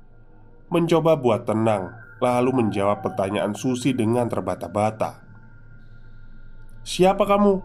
Mencoba 0.72 1.20
buat 1.20 1.44
tenang 1.44 1.92
Lalu 2.18 2.64
menjawab 2.64 3.04
pertanyaan 3.04 3.52
Susi 3.52 3.92
dengan 3.92 4.26
terbata-bata 4.26 5.20
Siapa 6.82 7.28
kamu? 7.28 7.60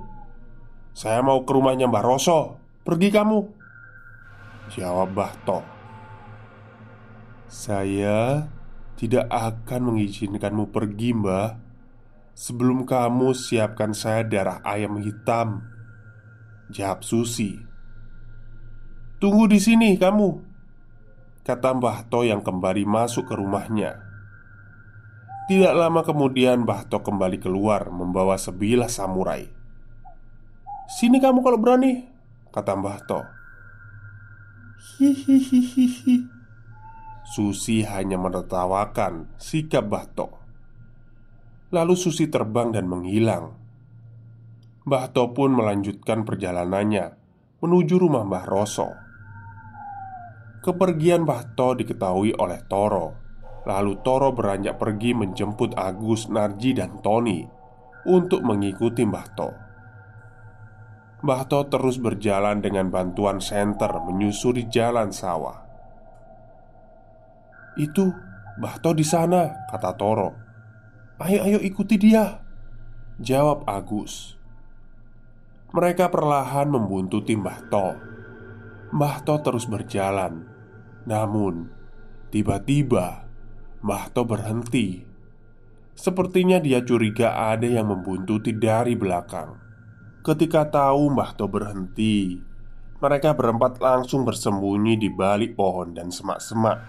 Saya 0.92 1.24
mau 1.24 1.42
ke 1.48 1.52
rumahnya 1.56 1.88
Mbah 1.88 2.04
Roso 2.04 2.60
Pergi 2.84 3.10
kamu 3.10 3.40
Jawab 4.76 5.16
Mbah 5.16 5.34
To 5.48 5.74
saya 7.54 8.50
tidak 8.98 9.30
akan 9.30 9.94
mengizinkanmu 9.94 10.74
pergi, 10.74 11.14
Mbah. 11.14 11.62
Sebelum 12.34 12.90
kamu 12.90 13.38
siapkan 13.38 13.94
saya 13.94 14.26
darah 14.26 14.58
ayam 14.66 14.98
hitam. 14.98 15.73
Jawab 16.72 17.04
Susi. 17.04 17.60
Tunggu 19.20 19.48
di 19.48 19.60
sini 19.60 19.96
kamu, 19.96 20.30
kata 21.48 21.76
Mbah 21.76 22.08
To 22.12 22.24
yang 22.28 22.44
kembali 22.44 22.84
masuk 22.84 23.32
ke 23.32 23.36
rumahnya. 23.36 24.00
Tidak 25.48 25.74
lama 25.76 26.04
kemudian 26.08 26.64
Mbah 26.64 26.88
To 26.92 27.04
kembali 27.04 27.40
keluar 27.40 27.92
membawa 27.92 28.40
sebilah 28.40 28.88
samurai. 28.92 29.48
Sini 30.88 31.20
kamu 31.20 31.40
kalau 31.42 31.60
berani, 31.60 32.04
kata 32.52 32.76
Mbah 32.76 33.00
To. 33.08 33.20
Hihihihi. 35.00 36.44
Susi 37.24 37.82
hanya 37.82 38.20
menertawakan 38.20 39.26
sikap 39.42 39.90
Bahto. 39.90 40.38
Lalu 41.74 41.96
Susi 41.98 42.30
terbang 42.30 42.70
dan 42.70 42.86
menghilang. 42.86 43.63
Bahto 44.84 45.32
pun 45.32 45.56
melanjutkan 45.56 46.28
perjalanannya 46.28 47.16
menuju 47.64 47.96
rumah 47.96 48.28
Mbah 48.28 48.44
Roso. 48.44 48.92
Kepergian 50.60 51.24
Bahto 51.24 51.72
diketahui 51.72 52.36
oleh 52.36 52.60
Toro. 52.68 53.16
Lalu 53.64 54.04
Toro 54.04 54.36
beranjak 54.36 54.76
pergi 54.76 55.16
menjemput 55.16 55.80
Agus, 55.80 56.28
Narji, 56.28 56.76
dan 56.76 57.00
Tony 57.00 57.48
untuk 58.04 58.44
mengikuti 58.44 59.08
Bahto. 59.08 59.56
Bahto 61.24 61.64
terus 61.72 61.96
berjalan 61.96 62.60
dengan 62.60 62.92
bantuan 62.92 63.40
senter 63.40 64.04
menyusuri 64.04 64.68
jalan 64.68 65.16
sawah. 65.16 65.64
Itu 67.80 68.12
Bahto 68.60 68.92
di 68.92 69.08
sana, 69.08 69.64
kata 69.72 69.96
Toro. 69.96 70.36
Ayo, 71.24 71.40
ayo 71.48 71.60
ikuti 71.64 71.96
dia. 71.96 72.44
Jawab 73.24 73.64
Agus. 73.64 74.43
Mereka 75.74 76.14
perlahan 76.14 76.70
membuntuti 76.70 77.34
Bahto. 77.34 77.98
Bahto 78.94 79.42
terus 79.42 79.66
berjalan. 79.66 80.46
Namun, 81.10 81.66
tiba-tiba 82.30 83.26
Bahto 83.82 84.22
berhenti. 84.22 85.02
Sepertinya 85.98 86.62
dia 86.62 86.86
curiga 86.86 87.50
ada 87.50 87.66
yang 87.66 87.90
membuntuti 87.90 88.54
dari 88.54 88.94
belakang. 88.94 89.58
Ketika 90.22 90.70
tahu 90.70 91.10
Bahto 91.10 91.50
berhenti, 91.50 92.38
mereka 93.02 93.34
berempat 93.34 93.82
langsung 93.82 94.30
bersembunyi 94.30 94.94
di 95.02 95.10
balik 95.10 95.58
pohon 95.58 95.98
dan 95.98 96.14
semak-semak. 96.14 96.86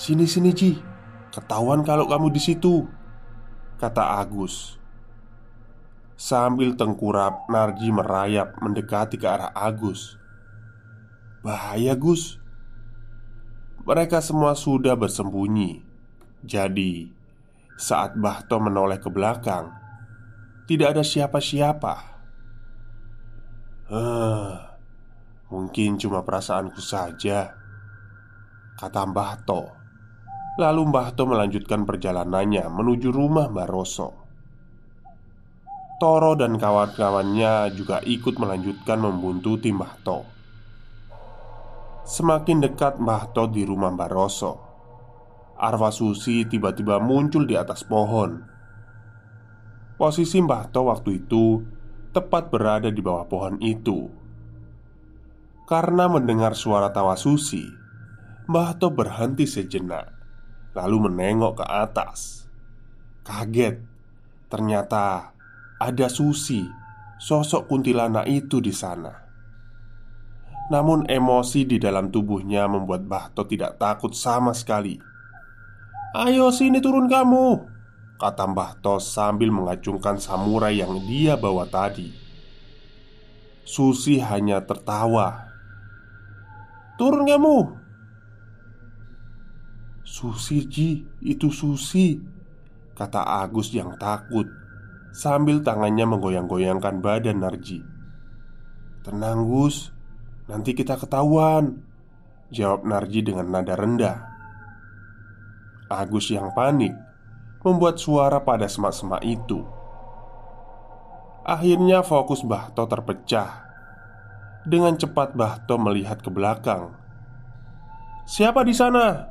Sini 0.00 0.24
sini 0.24 0.50
Ji 0.56 0.80
Ketahuan 1.28 1.84
kalau 1.84 2.08
kamu 2.08 2.32
di 2.32 2.40
situ 2.40 2.88
Kata 3.76 4.16
Agus 4.16 4.79
Sambil 6.20 6.76
tengkurap 6.76 7.48
Narji 7.48 7.88
merayap 7.88 8.60
mendekati 8.60 9.16
ke 9.16 9.24
arah 9.24 9.56
Agus. 9.56 10.20
Bahaya 11.40 11.96
Gus. 11.96 12.36
Mereka 13.88 14.20
semua 14.20 14.52
sudah 14.52 15.00
bersembunyi. 15.00 15.80
Jadi 16.44 17.08
Saat 17.80 18.20
Bahto 18.20 18.60
menoleh 18.60 18.96
ke 19.00 19.08
belakang 19.08 19.72
Tidak 20.68 20.92
ada 20.92 21.00
siapa-siapa. 21.00 21.94
Eh, 23.88 24.54
mungkin 25.48 25.96
cuma 25.96 26.20
perasaanku 26.20 26.84
saja 26.84 27.56
Kata 28.76 29.08
Mbah 29.08 29.34
To. 29.48 29.62
Lalu 30.60 30.80
Mbah 30.84 31.16
To 31.16 31.24
melanjutkan 31.24 31.88
perjalanannya 31.88 32.68
menuju 32.68 33.08
rumah 33.08 33.48
Mbah 33.48 33.68
Roso 33.68 34.29
Toro 36.00 36.32
dan 36.32 36.56
kawan-kawannya 36.56 37.76
juga 37.76 38.00
ikut 38.00 38.40
melanjutkan 38.40 39.04
membuntuti 39.04 39.68
Mbah 39.68 39.94
To. 40.08 40.24
Semakin 42.08 42.64
dekat 42.64 42.96
Mbah 42.96 43.36
To 43.36 43.44
di 43.52 43.68
rumah 43.68 43.92
Mbah 43.92 44.08
Roso 44.08 44.54
Arwah 45.60 45.92
Susi 45.92 46.48
tiba-tiba 46.48 46.96
muncul 47.04 47.44
di 47.44 47.52
atas 47.52 47.84
pohon. 47.84 48.40
Posisi 50.00 50.40
Mbah 50.40 50.72
To 50.72 50.88
waktu 50.88 51.20
itu 51.20 51.60
tepat 52.16 52.48
berada 52.48 52.88
di 52.88 53.04
bawah 53.04 53.28
pohon 53.28 53.60
itu. 53.60 54.08
Karena 55.68 56.08
mendengar 56.08 56.56
suara 56.56 56.88
tawa 56.88 57.12
Susi 57.20 57.68
Mbah 58.48 58.80
To 58.80 58.88
berhenti 58.88 59.44
sejenak 59.44 60.08
lalu 60.72 61.12
menengok 61.12 61.60
ke 61.60 61.64
atas. 61.68 62.48
Kaget, 63.20 63.84
ternyata 64.48 65.36
ada 65.80 66.12
Susi, 66.12 66.60
sosok 67.16 67.64
kuntilanak 67.64 68.28
itu 68.28 68.60
di 68.60 68.68
sana. 68.68 69.16
Namun 70.68 71.08
emosi 71.08 71.64
di 71.64 71.80
dalam 71.80 72.12
tubuhnya 72.12 72.68
membuat 72.68 73.08
Bahto 73.08 73.48
tidak 73.48 73.80
takut 73.80 74.12
sama 74.12 74.52
sekali. 74.52 75.00
"Ayo 76.14 76.52
sini 76.52 76.78
turun 76.78 77.08
kamu," 77.08 77.64
kata 78.20 78.44
Bahto 78.52 79.00
sambil 79.00 79.48
mengacungkan 79.48 80.20
samurai 80.20 80.78
yang 80.78 81.00
dia 81.08 81.34
bawa 81.40 81.64
tadi. 81.66 82.12
Susi 83.64 84.20
hanya 84.20 84.62
tertawa. 84.62 85.48
"Turun 87.00 87.24
kamu," 87.24 87.58
Susi 90.04 90.66
Ji, 90.66 91.06
itu 91.22 91.48
Susi 91.54 92.18
Kata 93.00 93.24
Agus 93.24 93.72
yang 93.72 93.96
takut 93.96 94.44
Sambil 95.10 95.66
tangannya 95.66 96.06
menggoyang-goyangkan 96.06 97.02
badan 97.02 97.42
Narji. 97.42 97.82
Tenang 99.02 99.42
Gus. 99.46 99.90
Nanti 100.46 100.74
kita 100.74 100.98
ketahuan 100.98 101.82
Jawab 102.50 102.82
Narji 102.82 103.22
dengan 103.22 103.50
nada 103.50 103.74
rendah. 103.78 104.18
Agus 105.90 106.30
yang 106.30 106.54
panik 106.54 106.94
Membuat 107.62 107.98
suara 107.98 108.40
pada 108.40 108.70
semak-semak 108.70 109.20
itu. 109.26 109.62
Akhirnya 111.44 112.00
fokus 112.00 112.40
Bahto 112.40 112.86
terpecah. 112.88 113.68
Dengan 114.64 114.96
cepat 114.96 115.36
Bahto 115.36 115.76
melihat 115.76 116.24
ke 116.24 116.30
belakang. 116.32 116.94
Siapa 118.24 118.64
di 118.64 118.72
sana? 118.72 119.26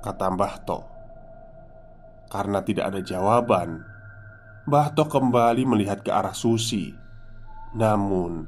Kata 0.00 0.26
Mbah 0.32 0.56
To. 0.64 0.78
Karena 2.32 2.64
tidak 2.64 2.94
ada 2.94 3.00
jawaban 3.04 3.95
Mbah 4.66 4.98
kembali 4.98 5.62
melihat 5.62 6.02
ke 6.02 6.10
arah 6.10 6.34
Susi. 6.34 6.90
Namun 7.78 8.42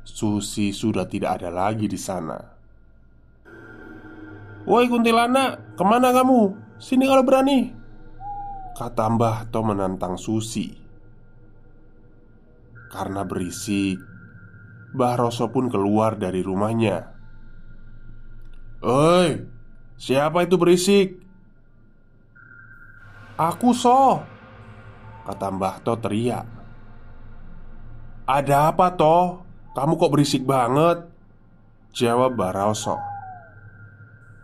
Susi 0.00 0.72
sudah 0.72 1.04
tidak 1.04 1.40
ada 1.40 1.52
lagi 1.52 1.84
di 1.84 2.00
sana. 2.00 2.40
Woi 4.64 4.88
kuntilanak, 4.88 5.76
ke 5.76 5.84
mana 5.84 6.10
kamu? 6.10 6.56
Sini 6.80 7.04
kalau 7.04 7.22
berani 7.22 7.72
Kata 8.76 9.12
Mbah 9.12 9.48
menantang 9.60 10.16
Susi. 10.16 10.72
Karena 12.88 13.20
berisik 13.28 14.00
Mbah 14.96 15.14
Roso 15.20 15.52
pun 15.52 15.68
keluar 15.68 16.16
dari 16.16 16.40
rumahnya. 16.40 17.12
Oi, 18.80 19.44
siapa 20.00 20.48
itu 20.48 20.56
berisik? 20.56 21.20
Aku 23.36 23.76
so 23.76 24.24
Kata 25.26 25.50
Mbah 25.50 25.82
To 25.82 25.98
teriak 25.98 26.46
Ada 28.30 28.70
apa 28.70 28.94
toh? 28.94 29.42
Kamu 29.74 29.98
kok 29.98 30.12
berisik 30.14 30.46
banget? 30.46 31.02
Jawab 31.90 32.38
Mbah 32.38 32.52
Roso 32.54 32.96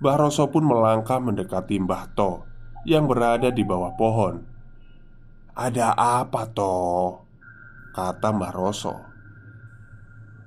Mbah 0.02 0.16
Roso 0.18 0.50
pun 0.50 0.66
melangkah 0.66 1.22
mendekati 1.22 1.78
Mbah 1.78 2.10
To 2.18 2.42
yang 2.82 3.06
berada 3.06 3.54
di 3.54 3.62
bawah 3.62 3.94
pohon. 3.94 4.42
"Ada 5.54 5.94
apa, 5.94 6.50
toh?" 6.50 7.22
kata 7.94 8.34
Mbah 8.34 8.50
Roso. 8.50 8.98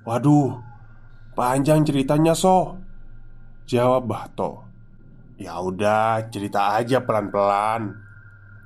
"Waduh, 0.04 0.60
panjang 1.32 1.88
ceritanya, 1.88 2.36
So." 2.36 2.76
Jawab 3.64 4.04
Mbah 4.04 4.24
To. 4.36 4.50
"Ya 5.40 5.56
udah, 5.56 6.28
cerita 6.28 6.76
aja 6.76 7.00
pelan-pelan," 7.00 7.96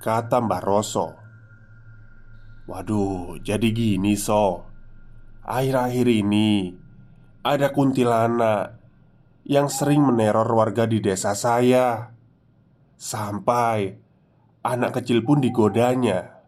kata 0.02 0.42
Mbah 0.42 0.62
Roso. 0.66 1.14
"Waduh, 2.70 3.42
jadi 3.42 3.74
gini, 3.74 4.14
So. 4.14 4.62
Akhir-akhir 5.42 6.06
ini 6.06 6.70
ada 7.42 7.74
kuntilanak 7.74 8.78
yang 9.42 9.66
sering 9.66 10.06
meneror 10.06 10.46
warga 10.46 10.86
di 10.86 11.02
desa 11.02 11.34
saya. 11.34 12.14
Sampai 12.94 13.98
anak 14.62 15.02
kecil 15.02 15.26
pun 15.26 15.42
digodanya 15.42 16.46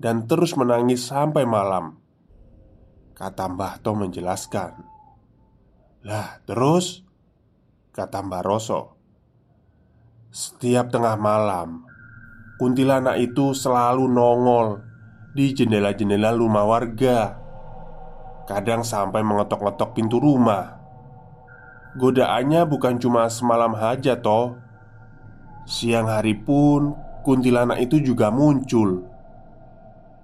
dan 0.00 0.24
terus 0.24 0.56
menangis 0.56 1.04
sampai 1.04 1.44
malam. 1.44 2.00
Kata 3.12 3.52
Mbah 3.52 3.84
To 3.84 3.92
menjelaskan. 3.92 4.72
Lah, 6.08 6.40
terus? 6.48 7.04
Kata 7.92 8.24
Mbah 8.24 8.40
Roso. 8.40 8.96
Setiap 10.32 10.88
tengah 10.88 11.20
malam, 11.20 11.84
kuntilanak 12.56 13.20
itu 13.20 13.52
selalu 13.52 14.08
nongol 14.08 14.91
di 15.32 15.56
jendela-jendela 15.56 16.36
rumah 16.36 16.64
warga. 16.68 17.40
Kadang 18.44 18.84
sampai 18.84 19.24
mengetok-ngetok 19.24 19.90
pintu 19.96 20.20
rumah. 20.20 20.82
Godaannya 21.92 22.64
bukan 22.64 22.96
cuma 22.96 23.28
semalam 23.28 23.76
saja 23.76 24.16
toh 24.16 24.56
Siang 25.68 26.08
hari 26.08 26.32
pun 26.32 26.96
kuntilanak 27.20 27.84
itu 27.84 28.00
juga 28.00 28.32
muncul 28.32 29.04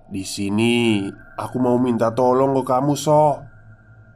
Di 0.09 0.25
sini 0.25 1.05
aku 1.37 1.57
mau 1.61 1.77
minta 1.77 2.09
tolong 2.17 2.57
ke 2.57 2.63
kamu 2.65 2.97
so 2.97 3.45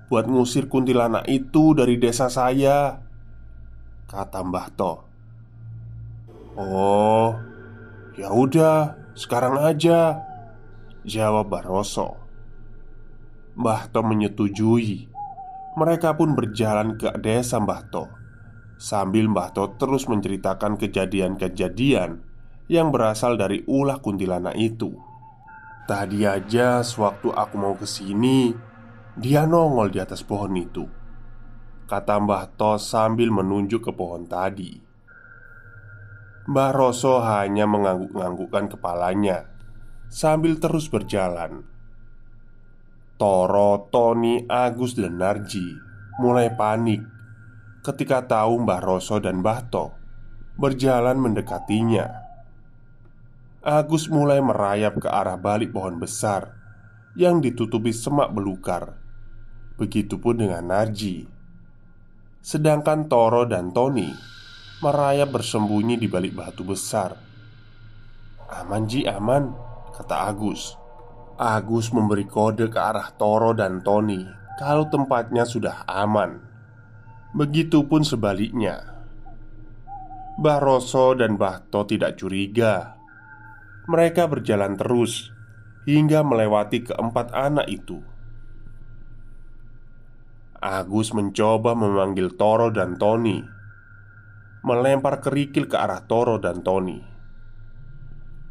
Buat 0.09 0.32
ngusir 0.32 0.64
kuntilanak 0.64 1.28
itu 1.28 1.76
dari 1.76 2.01
desa 2.01 2.32
saya 2.32 2.97
Kata 4.09 4.40
Mbah 4.40 4.68
To 4.80 4.93
Oh 6.57 7.36
ya 8.16 8.32
udah 8.32 8.97
sekarang 9.12 9.61
aja 9.61 10.20
Jawab 11.03 11.50
Baroso 11.50 12.14
Mbah 13.59 13.90
menyetujui. 13.90 15.11
Mereka 15.74 16.14
pun 16.14 16.38
berjalan 16.38 16.94
ke 16.94 17.11
desa 17.18 17.59
Mbah 17.59 17.82
To 17.90 18.07
Sambil 18.78 19.26
Mbah 19.26 19.50
To 19.50 19.74
terus 19.82 20.07
menceritakan 20.07 20.78
kejadian-kejadian 20.78 22.22
Yang 22.70 22.88
berasal 22.94 23.34
dari 23.34 23.66
ulah 23.66 23.98
kuntilanak 23.98 24.55
itu. 24.55 24.94
Tadi 25.90 26.22
aja 26.22 26.86
sewaktu 26.86 27.34
aku 27.34 27.55
mau 27.59 27.74
ke 27.74 27.82
sini, 27.82 28.55
Dia 29.18 29.42
nongol 29.42 29.90
di 29.90 29.98
atas 29.98 30.22
pohon 30.22 30.55
itu 30.55 30.86
Kata 31.90 32.22
Mbah 32.22 32.55
To 32.55 32.78
sambil 32.78 33.34
menunjuk 33.34 33.90
ke 33.90 33.92
pohon 33.92 34.30
tadi. 34.30 34.78
Mbah 36.46 36.70
Roso 36.70 37.18
hanya 37.26 37.66
mengangguk-anggukkan 37.66 38.78
kepalanya 38.78 39.51
Sambil 40.12 40.60
terus 40.60 40.92
berjalan 40.92 41.64
Toro, 43.16 43.88
Tony, 43.88 44.44
Agus, 44.44 44.92
dan 44.92 45.16
Narji 45.16 45.72
mulai 46.20 46.52
panik 46.52 47.00
ketika 47.80 48.20
tahu 48.20 48.60
Mbah 48.60 48.84
Roso 48.84 49.16
dan 49.24 49.40
Mbah 49.40 49.72
To 49.72 49.88
berjalan 50.60 51.16
mendekatinya. 51.16 52.12
Agus 53.64 54.12
mulai 54.12 54.44
merayap 54.44 55.00
ke 55.00 55.08
arah 55.08 55.40
balik 55.40 55.72
pohon 55.72 55.96
besar 55.96 56.60
yang 57.16 57.40
ditutupi 57.40 57.96
semak 57.96 58.36
belukar. 58.36 59.00
Begitupun 59.80 60.44
dengan 60.44 60.68
Narji. 60.68 61.24
Sedangkan 62.44 63.08
Toro 63.08 63.48
dan 63.48 63.72
Tony 63.72 64.12
merayap 64.84 65.40
bersembunyi 65.40 65.96
di 65.96 66.04
balik 66.04 66.36
batu 66.36 66.68
besar. 66.68 67.16
"Aman, 68.52 68.84
Ji, 68.84 69.08
aman," 69.08 69.71
kata 69.93 70.32
Agus. 70.32 70.76
Agus 71.36 71.93
memberi 71.93 72.28
kode 72.28 72.68
ke 72.68 72.78
arah 72.80 73.12
Toro 73.16 73.53
dan 73.57 73.80
Tony 73.80 74.24
kalau 74.61 74.88
tempatnya 74.88 75.49
sudah 75.49 75.84
aman. 75.88 76.38
Begitupun 77.32 78.05
sebaliknya. 78.05 78.93
Mbah 80.36 80.61
Roso 80.61 81.12
dan 81.16 81.36
Mbah 81.36 81.68
To 81.68 81.84
tidak 81.84 82.20
curiga. 82.20 82.97
Mereka 83.88 84.28
berjalan 84.28 84.78
terus 84.78 85.32
hingga 85.84 86.22
melewati 86.22 86.86
keempat 86.86 87.34
anak 87.34 87.66
itu. 87.68 88.01
Agus 90.62 91.11
mencoba 91.11 91.74
memanggil 91.74 92.38
Toro 92.38 92.70
dan 92.70 92.95
Tony, 92.95 93.43
melempar 94.62 95.18
kerikil 95.18 95.66
ke 95.66 95.74
arah 95.74 96.07
Toro 96.07 96.38
dan 96.38 96.62
Tony. 96.62 97.11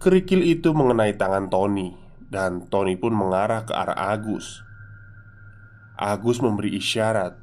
Kerikil 0.02 0.42
itu 0.42 0.74
mengenai 0.74 1.14
tangan 1.14 1.46
Tony 1.54 1.94
dan 2.26 2.66
Tony 2.74 2.98
pun 2.98 3.14
mengarah 3.14 3.70
ke 3.70 3.74
arah 3.78 4.18
Agus. 4.18 4.66
Agus 5.94 6.42
memberi 6.42 6.74
isyarat 6.74 7.38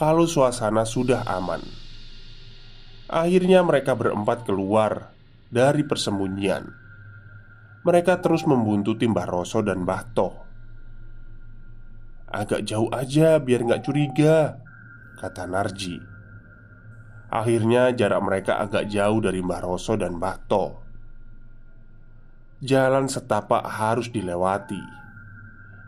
kalau 0.00 0.24
suasana 0.24 0.88
sudah 0.88 1.28
aman. 1.28 1.60
Akhirnya 3.04 3.60
mereka 3.60 3.92
berempat 3.92 4.48
keluar 4.48 5.12
dari 5.52 5.84
persembunyian. 5.84 6.72
Mereka 7.84 8.24
terus 8.24 8.48
membuntuti 8.48 9.04
Mbah 9.04 9.28
Roso 9.28 9.60
dan 9.60 9.84
Mbah 9.84 10.02
Toh. 10.16 10.34
Agak 12.32 12.64
jauh 12.64 12.88
aja 12.96 13.36
biar 13.36 13.60
nggak 13.60 13.84
curiga, 13.84 14.56
kata 15.20 15.44
Narji. 15.44 16.00
Akhirnya 17.28 17.92
jarak 17.92 18.24
mereka 18.24 18.56
agak 18.56 18.88
jauh 18.88 19.20
dari 19.20 19.44
Mbah 19.44 19.68
Roso 19.68 20.00
dan 20.00 20.16
Mbah 20.16 20.48
Toh. 20.48 20.79
Jalan 22.60 23.08
setapak 23.08 23.64
harus 23.64 24.12
dilewati 24.12 24.84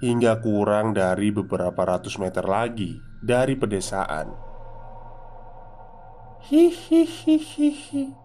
Hingga 0.01 0.41
kurang 0.41 0.97
dari 0.97 1.29
beberapa 1.29 1.85
ratus 1.85 2.17
meter 2.17 2.49
lagi 2.49 2.97
Dari 3.21 3.61
pedesaan. 3.61 4.33
Hihihihihi. 6.49 8.17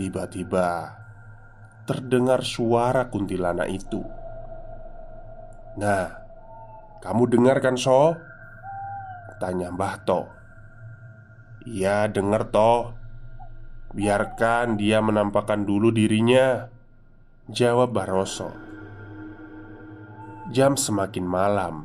Tiba-tiba 0.00 0.96
Terdengar 1.84 2.40
suara 2.40 3.12
kuntilanak 3.12 3.68
itu. 3.68 4.00
Nah 5.76 6.08
Kamu 7.04 7.28
dengar 7.28 7.60
kan 7.60 7.76
So? 7.76 8.16
Tanya 9.36 9.68
Mbah 9.68 10.08
To. 10.08 10.24
Iya 11.68 12.08
dengar 12.08 12.48
toh 12.48 12.96
Biarkan 13.92 14.80
dia 14.80 15.04
menampakkan 15.04 15.68
dulu 15.68 15.92
dirinya 15.92 16.79
Jawab 17.50 17.90
Baroso 17.98 18.54
Jam 20.54 20.78
semakin 20.78 21.26
malam. 21.26 21.82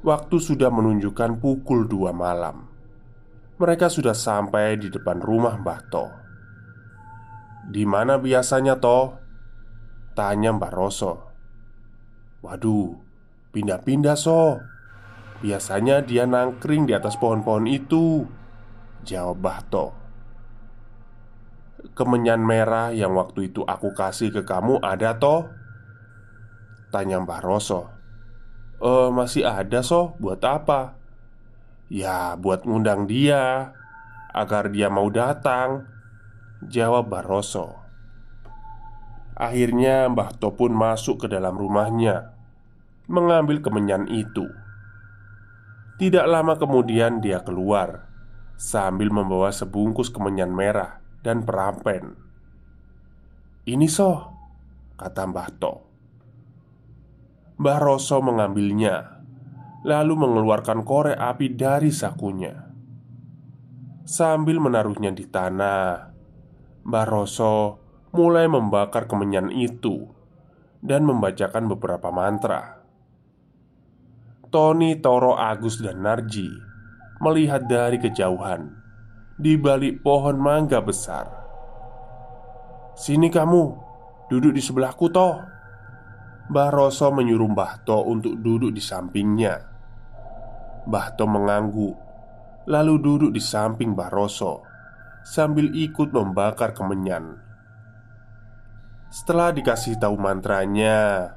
Waktu 0.00 0.40
sudah 0.40 0.72
menunjukkan 0.72 1.44
pukul 1.44 1.84
dua 1.84 2.16
malam. 2.16 2.64
Mereka 3.60 3.92
sudah 3.92 4.16
sampai 4.16 4.80
di 4.80 4.88
depan 4.88 5.20
rumah 5.20 5.60
Mbah 5.60 5.80
To. 5.92 6.06
Di 7.68 7.84
mana 7.84 8.16
biasanya 8.16 8.80
toh? 8.80 9.12
Tanya 10.16 10.56
Mbah 10.56 10.72
Roso. 10.72 11.20
Waduh, 12.40 12.96
pindah-pindah 13.52 14.16
so. 14.16 14.56
Biasanya 15.44 16.00
dia 16.00 16.24
nangkring 16.24 16.88
di 16.88 16.96
atas 16.96 17.20
pohon-pohon 17.20 17.68
itu. 17.68 18.24
Jawab 19.04 19.36
Mbah 19.36 19.60
To 19.68 19.97
Kemenyan 21.94 22.42
merah 22.42 22.90
yang 22.90 23.14
waktu 23.14 23.54
itu 23.54 23.62
aku 23.62 23.94
kasih 23.94 24.34
ke 24.34 24.42
kamu 24.42 24.82
ada 24.82 25.14
toh? 25.18 25.46
Tanya 26.90 27.22
Mbah 27.22 27.42
Roso 27.44 27.98
Eh 28.78 29.10
masih 29.10 29.42
ada 29.42 29.82
so, 29.82 30.14
buat 30.22 30.38
apa? 30.46 30.94
Ya 31.90 32.38
buat 32.38 32.62
ngundang 32.62 33.10
dia 33.10 33.74
agar 34.30 34.70
dia 34.70 34.86
mau 34.86 35.10
datang. 35.10 35.90
Jawab 36.62 37.10
Baroso. 37.10 37.78
Akhirnya 39.38 40.10
Mbah 40.10 40.34
To 40.42 40.58
pun 40.58 40.74
masuk 40.74 41.22
ke 41.22 41.26
dalam 41.30 41.54
rumahnya 41.54 42.34
Mengambil 43.06 43.62
kemenyan 43.62 44.10
itu 44.10 44.50
Tidak 46.02 46.26
lama 46.26 46.58
kemudian 46.58 47.22
dia 47.22 47.38
keluar 47.46 48.10
Sambil 48.58 49.14
membawa 49.14 49.54
sebungkus 49.54 50.10
kemenyan 50.10 50.50
merah 50.50 50.98
dan 51.22 51.42
perampen. 51.42 52.14
Ini 53.68 53.86
soh 53.90 54.18
Kata 54.98 55.22
Mbah 55.28 55.50
To 55.60 55.74
Mbah 57.60 57.78
Roso 57.82 58.18
mengambilnya 58.24 59.18
Lalu 59.86 60.14
mengeluarkan 60.18 60.82
korek 60.82 61.14
api 61.14 61.54
dari 61.54 61.94
sakunya. 61.94 62.50
Sambil 64.02 64.58
menaruhnya 64.58 65.14
di 65.14 65.22
tanah 65.22 66.10
Mbah 66.82 67.06
Roso 67.06 67.78
mulai 68.10 68.50
membakar 68.50 69.06
kemenyan 69.06 69.54
itu 69.54 70.10
dan 70.82 71.06
membacakan 71.06 71.70
beberapa 71.70 72.10
mantra. 72.10 72.82
Tony, 74.48 74.96
Toro, 74.98 75.36
Agus, 75.36 75.78
dan 75.78 76.00
Narji 76.00 76.48
melihat 77.20 77.68
dari 77.68 78.00
kejauhan 78.00 78.77
di 79.38 79.54
balik 79.54 80.02
pohon 80.02 80.34
mangga 80.34 80.82
besar. 80.82 81.30
"Sini 82.98 83.30
kamu, 83.30 83.62
duduk 84.26 84.50
di 84.50 84.58
sebelahku, 84.58 85.06
toh." 85.14 85.38
Mbah 86.48 86.70
Roso 86.72 87.12
menyuruh 87.12 87.52
Mbah 87.52 87.86
To 87.86 88.08
untuk 88.08 88.40
duduk 88.40 88.72
di 88.72 88.80
sampingnya. 88.80 89.62
Mbah 90.88 91.14
To 91.20 91.28
mengangguk, 91.28 91.94
lalu 92.66 92.94
duduk 92.98 93.30
di 93.36 93.38
samping 93.38 93.92
Mbah 93.92 94.10
Roso 94.10 94.64
sambil 95.28 95.68
ikut 95.76 96.08
membakar 96.08 96.72
kemenyan. 96.72 97.36
Setelah 99.12 99.52
dikasih 99.52 100.00
tahu 100.00 100.16
mantranya, 100.16 101.36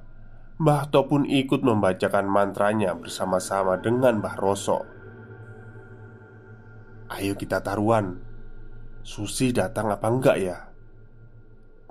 Mbah 0.56 0.88
To 0.95 1.04
pun 1.12 1.28
ikut 1.28 1.60
membacakan 1.60 2.32
mantranya 2.32 2.95
bersama-sama 2.95 3.84
dengan 3.84 4.24
Mbah 4.24 4.39
Roso. 4.39 5.01
Ayo 7.12 7.36
kita 7.36 7.59
taruhan. 7.59 8.24
Susi 9.03 9.51
datang 9.51 9.91
apa 9.91 10.07
enggak 10.07 10.38
ya? 10.39 10.57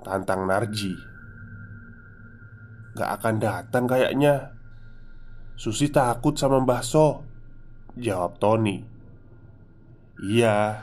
Tantang 0.01 0.49
Narji. 0.49 0.97
Gak 2.97 3.21
akan 3.21 3.35
datang 3.37 3.85
kayaknya. 3.85 4.57
Susi 5.53 5.93
takut 5.93 6.33
sama 6.33 6.57
Mbah 6.57 6.81
So. 6.81 7.21
Jawab 7.93 8.41
Tony. 8.41 8.81
Iya, 10.25 10.81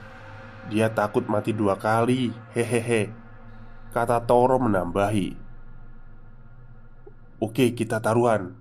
dia 0.70 0.86
takut 0.94 1.26
mati 1.26 1.50
dua 1.50 1.74
kali. 1.74 2.30
Hehehe. 2.54 3.10
Kata 3.88 4.20
Toro 4.28 4.60
menambahi 4.60 5.32
Oke 7.40 7.72
kita 7.72 8.04
taruhan 8.04 8.52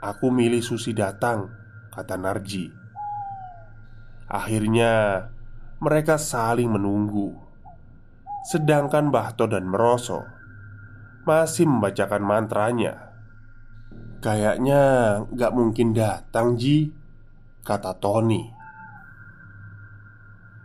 Aku 0.00 0.32
milih 0.32 0.64
Susi 0.64 0.96
datang 0.96 1.52
Kata 1.92 2.16
Narji 2.16 2.83
Akhirnya 4.34 5.22
Mereka 5.78 6.18
saling 6.18 6.66
menunggu 6.66 7.38
Sedangkan 8.50 9.14
Bahto 9.14 9.46
dan 9.46 9.70
Meroso 9.70 10.26
Masih 11.22 11.70
membacakan 11.70 12.26
mantranya 12.26 13.14
Kayaknya 14.18 14.82
gak 15.30 15.54
mungkin 15.54 15.94
datang 15.94 16.58
Ji 16.58 16.90
Kata 17.62 17.94
Tony 18.02 18.50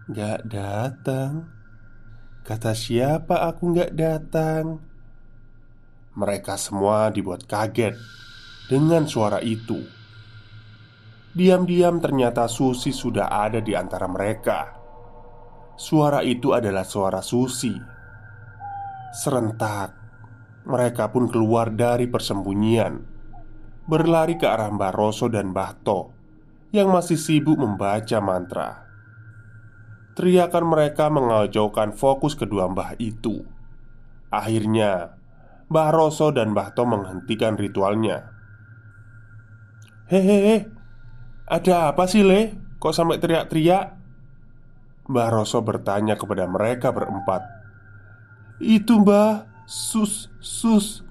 Gak 0.10 0.50
datang 0.50 1.60
Kata 2.50 2.74
siapa 2.74 3.46
aku 3.46 3.78
nggak 3.78 3.94
datang? 3.94 4.82
Mereka 6.18 6.58
semua 6.58 7.14
dibuat 7.14 7.46
kaget 7.46 7.94
dengan 8.66 9.06
suara 9.06 9.38
itu. 9.46 9.99
Diam-diam 11.30 12.02
ternyata 12.02 12.50
Susi 12.50 12.90
sudah 12.90 13.30
ada 13.30 13.62
di 13.62 13.78
antara 13.78 14.10
mereka. 14.10 14.74
Suara 15.78 16.26
itu 16.26 16.52
adalah 16.58 16.84
suara 16.84 17.22
Susi. 17.22 17.72
Serentak, 19.14 19.90
mereka 20.66 21.14
pun 21.14 21.30
keluar 21.30 21.70
dari 21.74 22.10
persembunyian, 22.10 22.94
berlari 23.86 24.38
ke 24.42 24.46
arah 24.50 24.74
Mbah 24.74 24.94
Roso 24.94 25.30
dan 25.30 25.54
Mbah 25.54 25.74
To 25.86 26.00
yang 26.70 26.94
masih 26.94 27.18
sibuk 27.18 27.58
membaca 27.58 28.18
mantra. 28.22 28.70
Teriakan 30.14 30.66
mereka 30.68 31.08
mengajaukan 31.10 31.96
fokus 31.96 32.36
kedua 32.36 32.68
mbah 32.70 32.94
itu. 33.00 33.42
Akhirnya, 34.30 35.18
Mbah 35.72 35.90
Roso 35.96 36.30
dan 36.30 36.54
Mbah 36.54 36.76
Tom 36.76 36.94
menghentikan 36.94 37.56
ritualnya. 37.56 38.30
Hehehe, 40.10 40.70
ada 41.50 41.90
apa 41.90 42.06
sih, 42.06 42.22
Le? 42.22 42.54
Kok 42.78 42.94
sampai 42.94 43.18
teriak-teriak? 43.18 43.98
Mbah 45.10 45.30
Roso 45.34 45.60
bertanya 45.66 46.14
kepada 46.14 46.46
mereka 46.46 46.94
berempat. 46.94 47.42
Itu, 48.62 49.02
Mbah, 49.02 49.50
sus, 49.66 50.30
sus, 50.38 51.02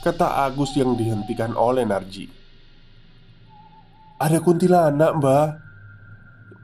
kata 0.00 0.48
Agus 0.48 0.72
yang 0.74 0.96
dihentikan 0.96 1.52
oleh 1.52 1.84
Narji. 1.84 2.32
Ada 4.16 4.40
kuntilanak, 4.40 5.12
Mbah, 5.20 5.46